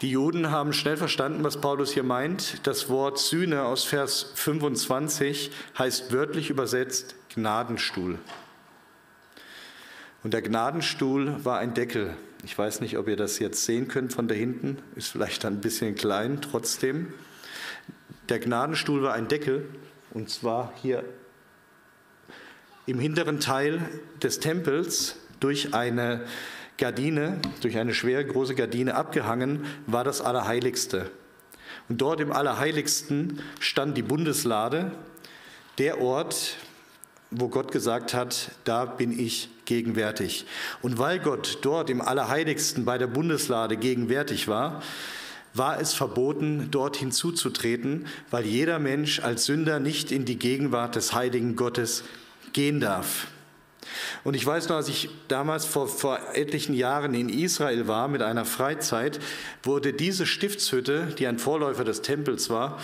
Die 0.02 0.12
Juden 0.12 0.50
haben 0.50 0.72
schnell 0.72 0.96
verstanden, 0.96 1.44
was 1.44 1.60
Paulus 1.60 1.92
hier 1.92 2.04
meint. 2.04 2.66
Das 2.66 2.88
Wort 2.88 3.20
Sühne 3.20 3.64
aus 3.64 3.84
Vers 3.84 4.32
25 4.36 5.52
heißt 5.78 6.14
wörtlich 6.14 6.50
übersetzt 6.50 7.16
Gnadenstuhl. 7.36 8.18
Und 10.24 10.34
der 10.34 10.42
Gnadenstuhl 10.42 11.44
war 11.44 11.60
ein 11.60 11.74
Deckel. 11.74 12.16
Ich 12.46 12.58
weiß 12.58 12.80
nicht, 12.80 12.98
ob 12.98 13.10
ihr 13.10 13.18
das 13.18 13.40
jetzt 13.40 13.66
sehen 13.66 13.90
könnt 13.90 14.14
von 14.14 14.30
da 14.30 14.36
hinten. 14.36 14.78
Ist 14.96 15.10
vielleicht 15.10 15.44
ein 15.44 15.60
bisschen 15.60 15.96
klein, 15.96 16.40
trotzdem. 16.42 17.14
Der 18.30 18.40
Gnadenstuhl 18.40 19.04
war 19.04 19.14
ein 19.14 19.28
Deckel, 19.28 19.68
und 20.12 20.30
zwar 20.30 20.72
hier 20.82 21.04
im 22.86 23.00
hinteren 23.00 23.42
Teil 23.42 23.82
des 24.24 24.40
Tempels 24.40 25.18
durch 25.42 25.74
eine 25.74 26.22
Gardine, 26.80 27.40
durch 27.62 27.78
eine 27.78 27.94
schwere 27.94 28.26
große 28.26 28.56
Gardine 28.56 28.96
abgehangen, 28.96 29.66
war 29.86 30.04
das 30.04 30.22
Allerheiligste. 30.22 31.12
Und 31.88 32.02
dort 32.02 32.22
im 32.22 32.32
Allerheiligsten 32.32 33.42
stand 33.60 33.98
die 33.98 34.02
Bundeslade, 34.02 34.92
der 35.78 36.02
Ort, 36.02 36.56
wo 37.32 37.48
Gott 37.48 37.72
gesagt 37.72 38.14
hat, 38.14 38.52
da 38.64 38.86
bin 38.86 39.18
ich 39.18 39.50
gegenwärtig. 39.66 40.46
Und 40.82 40.98
weil 40.98 41.20
Gott 41.20 41.60
dort 41.62 41.90
im 41.90 42.02
Allerheiligsten 42.02 42.86
bei 42.86 42.98
der 42.98 43.08
Bundeslade 43.08 43.78
gegenwärtig 43.78 44.48
war, 44.48 44.82
war 45.54 45.80
es 45.80 45.94
verboten, 45.94 46.70
dort 46.72 46.98
hinzuzutreten, 46.98 48.08
weil 48.30 48.46
jeder 48.46 48.80
Mensch 48.80 49.20
als 49.20 49.46
Sünder 49.46 49.80
nicht 49.80 50.12
in 50.12 50.26
die 50.26 50.40
Gegenwart 50.40 50.96
des 50.96 51.14
heiligen 51.14 51.56
Gottes 51.56 52.04
gehen 52.54 52.80
darf. 52.80 53.28
Und 54.24 54.36
ich 54.36 54.46
weiß 54.46 54.70
noch, 54.70 54.76
als 54.76 54.90
ich 54.90 55.10
damals 55.28 55.66
vor, 55.66 55.88
vor 55.88 56.20
etlichen 56.34 56.74
Jahren 56.74 57.14
in 57.14 57.30
Israel 57.30 57.88
war 57.88 58.08
mit 58.08 58.22
einer 58.22 58.46
Freizeit, 58.46 59.20
wurde 59.64 59.94
diese 59.94 60.26
Stiftshütte, 60.26 61.14
die 61.18 61.28
ein 61.28 61.40
Vorläufer 61.40 61.84
des 61.84 62.02
Tempels 62.02 62.50
war, 62.50 62.80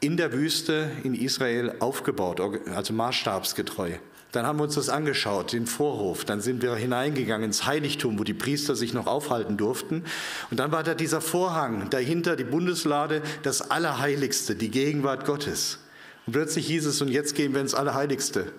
in 0.00 0.16
der 0.16 0.32
Wüste 0.32 0.90
in 1.04 1.14
Israel 1.14 1.74
aufgebaut, 1.80 2.40
also 2.74 2.92
maßstabsgetreu. 2.92 3.92
Dann 4.32 4.44
haben 4.44 4.58
wir 4.58 4.64
uns 4.64 4.74
das 4.74 4.90
angeschaut, 4.90 5.52
den 5.52 5.66
Vorhof. 5.66 6.26
Dann 6.26 6.42
sind 6.42 6.60
wir 6.60 6.74
hineingegangen 6.74 7.46
ins 7.46 7.64
Heiligtum, 7.64 8.18
wo 8.18 8.24
die 8.24 8.34
Priester 8.34 8.76
sich 8.76 8.92
noch 8.92 9.06
aufhalten 9.06 9.56
durften. 9.56 10.04
Und 10.50 10.60
dann 10.60 10.72
war 10.72 10.82
da 10.82 10.94
dieser 10.94 11.22
Vorhang, 11.22 11.88
dahinter 11.88 12.36
die 12.36 12.44
Bundeslade, 12.44 13.22
das 13.42 13.70
Allerheiligste, 13.70 14.54
die 14.54 14.70
Gegenwart 14.70 15.24
Gottes. 15.24 15.78
Und 16.26 16.34
plötzlich 16.34 16.66
hieß 16.66 16.84
es, 16.84 17.00
und 17.00 17.08
jetzt 17.08 17.34
gehen 17.34 17.54
wir 17.54 17.62
ins 17.62 17.74
Allerheiligste. 17.74 18.52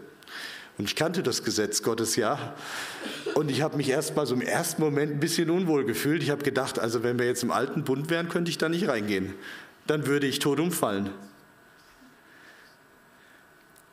Und 0.77 0.85
ich 0.85 0.95
kannte 0.95 1.23
das 1.23 1.43
Gesetz 1.43 1.81
Gottes 1.81 2.15
ja. 2.15 2.53
Und 3.33 3.49
ich 3.49 3.61
habe 3.61 3.77
mich 3.77 3.89
erst 3.89 4.15
mal 4.15 4.27
so 4.27 4.35
im 4.35 4.41
ersten 4.41 4.81
Moment 4.81 5.13
ein 5.13 5.19
bisschen 5.19 5.49
unwohl 5.49 5.85
gefühlt. 5.85 6.21
Ich 6.21 6.29
habe 6.29 6.43
gedacht, 6.43 6.77
also 6.77 7.03
wenn 7.03 7.17
wir 7.17 7.25
jetzt 7.25 7.43
im 7.43 7.51
alten 7.51 7.83
Bund 7.83 8.09
wären, 8.09 8.29
könnte 8.29 8.51
ich 8.51 8.57
da 8.57 8.69
nicht 8.69 8.87
reingehen. 8.87 9.33
Dann 9.87 10.05
würde 10.05 10.27
ich 10.27 10.39
tot 10.39 10.59
umfallen. 10.59 11.09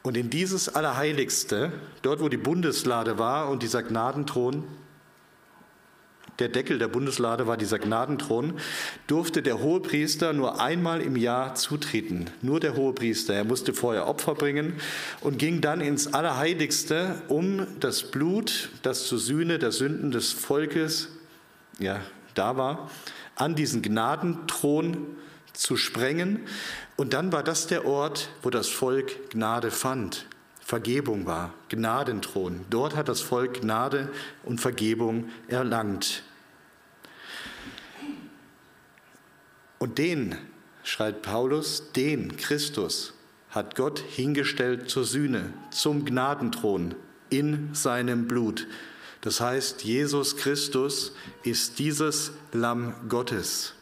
Und 0.02 0.18
in 0.18 0.28
dieses 0.28 0.68
Allerheiligste, 0.68 1.72
dort 2.02 2.20
wo 2.20 2.28
die 2.28 2.36
Bundeslade 2.36 3.18
war 3.18 3.48
und 3.48 3.62
dieser 3.62 3.82
Gnadenthron, 3.82 4.64
der 6.38 6.48
Deckel 6.48 6.78
der 6.78 6.88
Bundeslade 6.88 7.46
war 7.46 7.56
dieser 7.56 7.78
Gnadenthron, 7.78 8.54
durfte 9.06 9.42
der 9.42 9.60
Hohepriester 9.60 10.32
nur 10.32 10.60
einmal 10.60 11.00
im 11.00 11.16
Jahr 11.16 11.54
zutreten. 11.54 12.30
Nur 12.42 12.60
der 12.60 12.74
Hohepriester. 12.76 13.34
Er 13.34 13.44
musste 13.44 13.72
vorher 13.72 14.06
Opfer 14.06 14.34
bringen 14.34 14.74
und 15.20 15.38
ging 15.38 15.60
dann 15.60 15.80
ins 15.80 16.12
Allerheiligste, 16.12 17.22
um 17.28 17.66
das 17.80 18.10
Blut, 18.10 18.70
das 18.82 19.06
zur 19.06 19.18
Sühne 19.18 19.58
der 19.58 19.72
Sünden 19.72 20.10
des 20.10 20.32
Volkes 20.32 21.08
ja, 21.78 22.00
da 22.34 22.56
war, 22.56 22.90
an 23.36 23.54
diesen 23.54 23.82
Gnadenthron 23.82 25.16
zu 25.52 25.76
sprengen. 25.76 26.40
Und 26.96 27.12
dann 27.12 27.32
war 27.32 27.42
das 27.42 27.66
der 27.66 27.86
Ort, 27.86 28.28
wo 28.42 28.50
das 28.50 28.68
Volk 28.68 29.30
Gnade 29.30 29.70
fand. 29.70 30.26
Vergebung 30.64 31.26
war, 31.26 31.52
Gnadenthron. 31.68 32.64
Dort 32.70 32.96
hat 32.96 33.08
das 33.08 33.20
Volk 33.20 33.60
Gnade 33.60 34.08
und 34.44 34.62
Vergebung 34.62 35.28
erlangt. 35.46 36.22
Und 39.78 39.98
den, 39.98 40.36
schreibt 40.82 41.20
Paulus, 41.20 41.92
den 41.92 42.38
Christus 42.38 43.12
hat 43.50 43.76
Gott 43.76 43.98
hingestellt 43.98 44.88
zur 44.88 45.04
Sühne, 45.04 45.52
zum 45.70 46.06
Gnadenthron 46.06 46.94
in 47.28 47.74
seinem 47.74 48.26
Blut. 48.26 48.66
Das 49.20 49.42
heißt, 49.42 49.84
Jesus 49.84 50.38
Christus 50.38 51.12
ist 51.42 51.78
dieses 51.78 52.32
Lamm 52.52 52.94
Gottes 53.10 53.74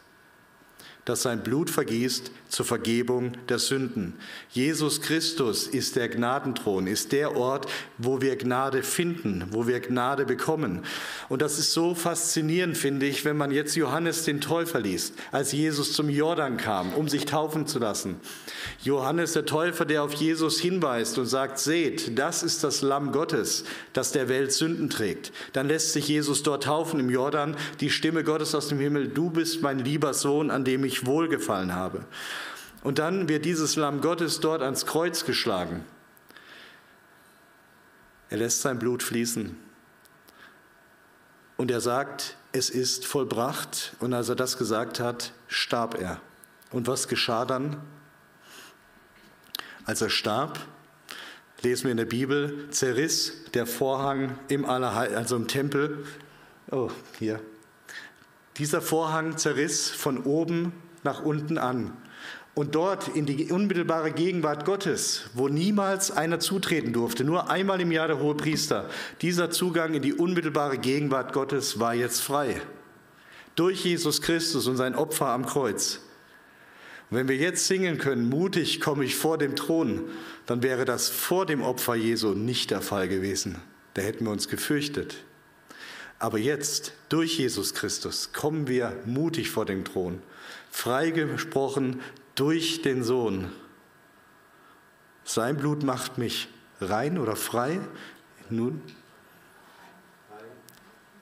das 1.05 1.23
sein 1.23 1.43
Blut 1.43 1.69
vergießt 1.69 2.31
zur 2.47 2.65
Vergebung 2.65 3.33
der 3.49 3.57
Sünden. 3.57 4.13
Jesus 4.51 5.01
Christus 5.01 5.65
ist 5.65 5.95
der 5.95 6.07
Gnadenthron, 6.07 6.85
ist 6.85 7.11
der 7.11 7.35
Ort, 7.35 7.65
wo 7.97 8.21
wir 8.21 8.35
Gnade 8.35 8.83
finden, 8.83 9.45
wo 9.49 9.67
wir 9.67 9.79
Gnade 9.79 10.25
bekommen. 10.25 10.83
Und 11.29 11.41
das 11.41 11.57
ist 11.57 11.73
so 11.73 11.95
faszinierend, 11.95 12.77
finde 12.77 13.07
ich, 13.07 13.25
wenn 13.25 13.37
man 13.37 13.51
jetzt 13.51 13.75
Johannes 13.75 14.23
den 14.23 14.39
Täufer 14.39 14.79
liest, 14.79 15.15
als 15.31 15.51
Jesus 15.51 15.93
zum 15.93 16.09
Jordan 16.09 16.57
kam, 16.57 16.93
um 16.93 17.09
sich 17.09 17.25
taufen 17.25 17.65
zu 17.65 17.79
lassen. 17.79 18.17
Johannes 18.83 19.33
der 19.33 19.45
Täufer, 19.45 19.85
der 19.85 20.03
auf 20.03 20.13
Jesus 20.13 20.59
hinweist 20.59 21.17
und 21.17 21.25
sagt, 21.25 21.57
seht, 21.57 22.19
das 22.19 22.43
ist 22.43 22.63
das 22.63 22.81
Lamm 22.83 23.11
Gottes, 23.11 23.63
das 23.93 24.11
der 24.11 24.29
Welt 24.29 24.51
Sünden 24.51 24.91
trägt. 24.91 25.31
Dann 25.53 25.67
lässt 25.67 25.93
sich 25.93 26.07
Jesus 26.07 26.43
dort 26.43 26.63
taufen 26.63 26.99
im 26.99 27.09
Jordan, 27.09 27.55
die 27.79 27.89
Stimme 27.89 28.23
Gottes 28.23 28.53
aus 28.53 28.67
dem 28.67 28.79
Himmel, 28.79 29.07
du 29.07 29.31
bist 29.31 29.63
mein 29.63 29.79
lieber 29.79 30.13
Sohn, 30.13 30.51
an 30.51 30.63
dem 30.63 30.85
ich 30.85 30.92
ich 30.93 31.05
wohlgefallen 31.05 31.75
habe. 31.75 32.05
Und 32.83 32.99
dann 32.99 33.29
wird 33.29 33.45
dieses 33.45 33.75
Lamm 33.75 34.01
Gottes 34.01 34.39
dort 34.39 34.61
ans 34.61 34.85
Kreuz 34.85 35.25
geschlagen. 35.25 35.85
Er 38.29 38.37
lässt 38.37 38.61
sein 38.61 38.79
Blut 38.79 39.03
fließen. 39.03 39.57
Und 41.55 41.71
er 41.71 41.81
sagt, 41.81 42.35
es 42.51 42.69
ist 42.69 43.05
vollbracht. 43.05 43.95
Und 43.99 44.13
als 44.13 44.29
er 44.29 44.35
das 44.35 44.57
gesagt 44.57 44.99
hat, 44.99 45.33
starb 45.47 45.99
er. 45.99 46.19
Und 46.71 46.87
was 46.87 47.07
geschah 47.07 47.45
dann? 47.45 47.81
Als 49.85 50.01
er 50.01 50.09
starb, 50.09 50.59
lesen 51.61 51.85
wir 51.85 51.91
in 51.91 51.97
der 51.97 52.05
Bibel, 52.05 52.69
zerriss 52.71 53.45
der 53.53 53.65
Vorhang 53.65 54.37
im 54.47 54.65
Allerheil, 54.65 55.15
also 55.15 55.35
im 55.35 55.47
Tempel. 55.47 56.05
Oh, 56.71 56.89
hier. 57.19 57.39
Dieser 58.57 58.81
Vorhang 58.81 59.37
zerriss 59.37 59.89
von 59.89 60.23
oben 60.23 60.73
nach 61.03 61.23
unten 61.23 61.57
an. 61.57 61.93
Und 62.55 62.75
dort 62.75 63.07
in 63.07 63.25
die 63.25 63.51
unmittelbare 63.51 64.11
Gegenwart 64.11 64.63
Gottes, 64.63 65.23
wo 65.33 65.47
niemals 65.47 66.11
einer 66.11 66.39
zutreten 66.39 66.93
durfte, 66.93 67.23
nur 67.23 67.49
einmal 67.49 67.81
im 67.81 67.91
Jahr 67.91 68.07
der 68.07 68.19
hohe 68.19 68.35
Priester, 68.35 68.89
dieser 69.21 69.49
Zugang 69.49 69.95
in 69.95 70.03
die 70.03 70.13
unmittelbare 70.13 70.77
Gegenwart 70.77 71.33
Gottes 71.33 71.79
war 71.79 71.95
jetzt 71.95 72.21
frei. 72.21 72.61
Durch 73.55 73.83
Jesus 73.83 74.21
Christus 74.21 74.67
und 74.67 74.77
sein 74.77 74.93
Opfer 74.93 75.29
am 75.29 75.47
Kreuz. 75.47 76.01
Und 77.09 77.17
wenn 77.17 77.27
wir 77.27 77.37
jetzt 77.37 77.65
singen 77.67 77.97
können, 77.97 78.29
mutig 78.29 78.79
komme 78.81 79.03
ich 79.03 79.15
vor 79.15 79.39
dem 79.39 79.55
Thron, 79.55 80.01
dann 80.45 80.61
wäre 80.61 80.85
das 80.85 81.09
vor 81.09 81.47
dem 81.47 81.63
Opfer 81.63 81.95
Jesu 81.95 82.29
nicht 82.29 82.69
der 82.69 82.81
Fall 82.81 83.07
gewesen. 83.07 83.57
Da 83.95 84.03
hätten 84.03 84.25
wir 84.25 84.31
uns 84.31 84.47
gefürchtet. 84.47 85.17
Aber 86.19 86.37
jetzt, 86.37 86.93
durch 87.09 87.37
Jesus 87.37 87.73
Christus, 87.73 88.31
kommen 88.33 88.67
wir 88.67 88.95
mutig 89.05 89.49
vor 89.49 89.65
den 89.65 89.83
Thron 89.83 90.21
freigesprochen 90.73 92.01
durch 92.33 92.81
den 92.81 93.03
Sohn. 93.03 93.51
Sein 95.23 95.55
Blut 95.55 95.83
macht 95.83 96.17
mich 96.17 96.49
rein 96.81 97.19
oder 97.19 97.35
frei. 97.35 97.79
Nun, 98.49 98.81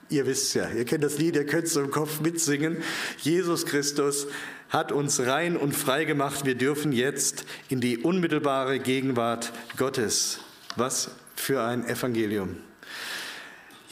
ihr 0.08 0.26
wisst 0.26 0.54
ja, 0.54 0.70
ihr 0.70 0.86
kennt 0.86 1.04
das 1.04 1.18
Lied, 1.18 1.36
ihr 1.36 1.46
könnt 1.46 1.64
es 1.64 1.76
im 1.76 1.90
Kopf 1.90 2.20
mitsingen. 2.20 2.78
Jesus 3.18 3.66
Christus 3.66 4.26
hat 4.70 4.90
uns 4.90 5.20
rein 5.20 5.58
und 5.58 5.76
frei 5.76 6.06
gemacht. 6.06 6.46
Wir 6.46 6.54
dürfen 6.54 6.90
jetzt 6.90 7.44
in 7.68 7.80
die 7.80 7.98
unmittelbare 7.98 8.80
Gegenwart 8.80 9.52
Gottes. 9.76 10.40
Was 10.76 11.10
für 11.36 11.62
ein 11.62 11.86
Evangelium. 11.86 12.56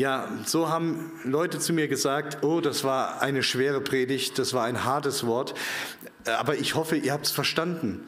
Ja, 0.00 0.30
so 0.46 0.70
haben 0.70 1.12
Leute 1.24 1.58
zu 1.58 1.74
mir 1.74 1.86
gesagt, 1.86 2.42
oh, 2.42 2.62
das 2.62 2.84
war 2.84 3.20
eine 3.20 3.42
schwere 3.42 3.82
Predigt, 3.82 4.38
das 4.38 4.54
war 4.54 4.64
ein 4.64 4.86
hartes 4.86 5.26
Wort, 5.26 5.52
aber 6.24 6.54
ich 6.54 6.74
hoffe, 6.74 6.96
ihr 6.96 7.12
habt 7.12 7.26
es 7.26 7.32
verstanden. 7.32 8.06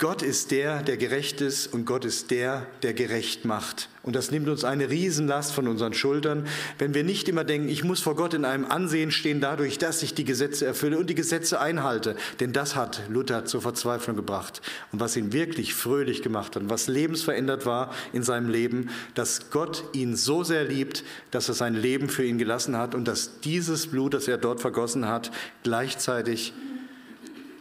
Gott 0.00 0.22
ist 0.22 0.50
der, 0.50 0.82
der 0.82 0.96
gerecht 0.96 1.42
ist 1.42 1.66
und 1.74 1.84
Gott 1.84 2.06
ist 2.06 2.30
der, 2.30 2.66
der 2.82 2.94
gerecht 2.94 3.44
macht. 3.44 3.90
Und 4.02 4.16
das 4.16 4.30
nimmt 4.30 4.48
uns 4.48 4.64
eine 4.64 4.88
Riesenlast 4.88 5.52
von 5.52 5.68
unseren 5.68 5.92
Schultern, 5.92 6.46
wenn 6.78 6.94
wir 6.94 7.04
nicht 7.04 7.28
immer 7.28 7.44
denken, 7.44 7.68
ich 7.68 7.84
muss 7.84 8.00
vor 8.00 8.16
Gott 8.16 8.32
in 8.32 8.46
einem 8.46 8.64
Ansehen 8.64 9.10
stehen 9.10 9.42
dadurch, 9.42 9.76
dass 9.76 10.02
ich 10.02 10.14
die 10.14 10.24
Gesetze 10.24 10.64
erfülle 10.64 10.98
und 10.98 11.10
die 11.10 11.14
Gesetze 11.14 11.60
einhalte. 11.60 12.16
Denn 12.40 12.54
das 12.54 12.76
hat 12.76 13.02
Luther 13.10 13.44
zur 13.44 13.60
Verzweiflung 13.60 14.16
gebracht. 14.16 14.62
Und 14.90 15.00
was 15.00 15.18
ihn 15.18 15.34
wirklich 15.34 15.74
fröhlich 15.74 16.22
gemacht 16.22 16.56
hat, 16.56 16.70
was 16.70 16.88
lebensverändert 16.88 17.66
war 17.66 17.92
in 18.14 18.22
seinem 18.22 18.48
Leben, 18.48 18.88
dass 19.14 19.50
Gott 19.50 19.84
ihn 19.92 20.16
so 20.16 20.44
sehr 20.44 20.64
liebt, 20.64 21.04
dass 21.30 21.48
er 21.48 21.54
sein 21.54 21.74
Leben 21.74 22.08
für 22.08 22.24
ihn 22.24 22.38
gelassen 22.38 22.74
hat 22.74 22.94
und 22.94 23.06
dass 23.06 23.40
dieses 23.40 23.88
Blut, 23.88 24.14
das 24.14 24.28
er 24.28 24.38
dort 24.38 24.62
vergossen 24.62 25.06
hat, 25.06 25.30
gleichzeitig 25.62 26.54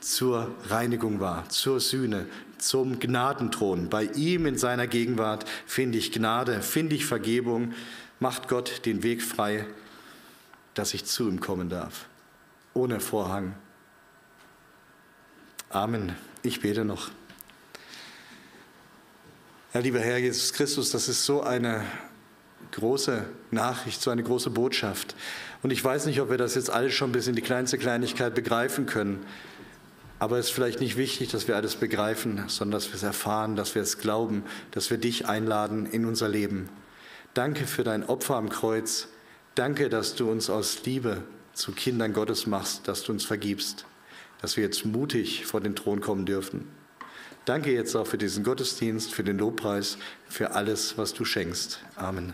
zur 0.02 0.56
Reinigung 0.68 1.20
war, 1.20 1.48
zur 1.50 1.80
Sühne, 1.80 2.26
zum 2.58 3.00
Gnadenthron. 3.00 3.90
Bei 3.90 4.04
ihm 4.04 4.46
in 4.46 4.58
seiner 4.58 4.88
Gegenwart 4.88 5.46
finde 5.66 5.98
ich 5.98 6.12
Gnade, 6.12 6.62
finde 6.62 6.96
ich 6.96 7.06
Vergebung, 7.06 7.74
macht 8.20 8.48
Gott 8.48 8.86
den 8.86 9.04
Weg 9.04 9.22
frei, 9.22 9.66
dass 10.74 10.94
ich 10.94 11.06
zu 11.06 11.28
ihm 11.28 11.40
kommen 11.40 11.70
darf, 11.70 12.08
ohne 12.74 13.00
Vorhang. 13.00 13.56
Amen. 15.70 16.16
Ich 16.42 16.62
bete 16.62 16.86
noch. 16.86 17.10
Ja, 19.74 19.82
lieber 19.82 20.00
Herr 20.00 20.18
Jesus 20.18 20.54
Christus, 20.54 20.90
das 20.90 21.10
ist 21.10 21.26
so 21.26 21.44
eine 21.44 21.86
große 22.72 23.26
Nachricht, 23.52 24.02
so 24.02 24.10
eine 24.10 24.24
große 24.24 24.50
Botschaft. 24.50 25.16
Und 25.62 25.72
ich 25.72 25.84
weiß 25.84 26.06
nicht, 26.06 26.22
ob 26.22 26.30
wir 26.30 26.38
das 26.38 26.56
jetzt 26.56 26.70
alles 26.70 26.94
schon 26.94 27.12
bis 27.12 27.28
in 27.28 27.36
die 27.36 27.42
kleinste 27.42 27.78
Kleinigkeit 27.78 28.34
begreifen 28.34 28.86
können. 28.86 29.26
Aber 30.20 30.38
es 30.38 30.48
ist 30.48 30.52
vielleicht 30.52 30.82
nicht 30.82 30.98
wichtig, 30.98 31.32
dass 31.32 31.48
wir 31.48 31.56
alles 31.56 31.78
begreifen, 31.78 32.44
sondern 32.48 32.80
dass 32.80 32.90
wir 32.90 32.96
es 32.96 33.04
erfahren, 33.04 33.56
dass 33.56 33.74
wir 33.74 33.82
es 33.82 33.98
glauben, 33.98 34.44
dass 34.72 34.90
wir 34.90 34.98
dich 34.98 35.28
einladen 35.28 35.86
in 35.86 36.06
unser 36.06 36.28
Leben. 36.28 36.70
Danke 37.34 37.66
für 37.66 37.86
dein 37.86 38.06
Opfer 38.08 38.36
am 38.36 38.50
Kreuz. 38.50 39.08
Danke, 39.56 39.90
dass 39.90 40.16
du 40.16 40.30
uns 40.30 40.50
aus 40.50 40.84
Liebe 40.84 41.24
zu 41.54 41.72
Kindern 41.72 42.14
Gottes 42.14 42.48
machst, 42.48 42.88
dass 42.88 43.04
du 43.04 43.14
uns 43.14 43.24
vergibst, 43.24 43.86
dass 44.42 44.58
wir 44.58 44.64
jetzt 44.64 44.86
mutig 44.86 45.46
vor 45.46 45.62
den 45.62 45.76
Thron 45.76 46.02
kommen 46.02 46.26
dürfen. 46.26 46.68
Danke 47.46 47.72
jetzt 47.72 47.96
auch 47.96 48.06
für 48.06 48.18
diesen 48.18 48.44
Gottesdienst, 48.44 49.14
für 49.14 49.24
den 49.24 49.38
Lobpreis, 49.38 49.98
für 50.28 50.52
alles, 50.52 50.98
was 50.98 51.14
du 51.14 51.24
schenkst. 51.24 51.80
Amen. 51.96 52.34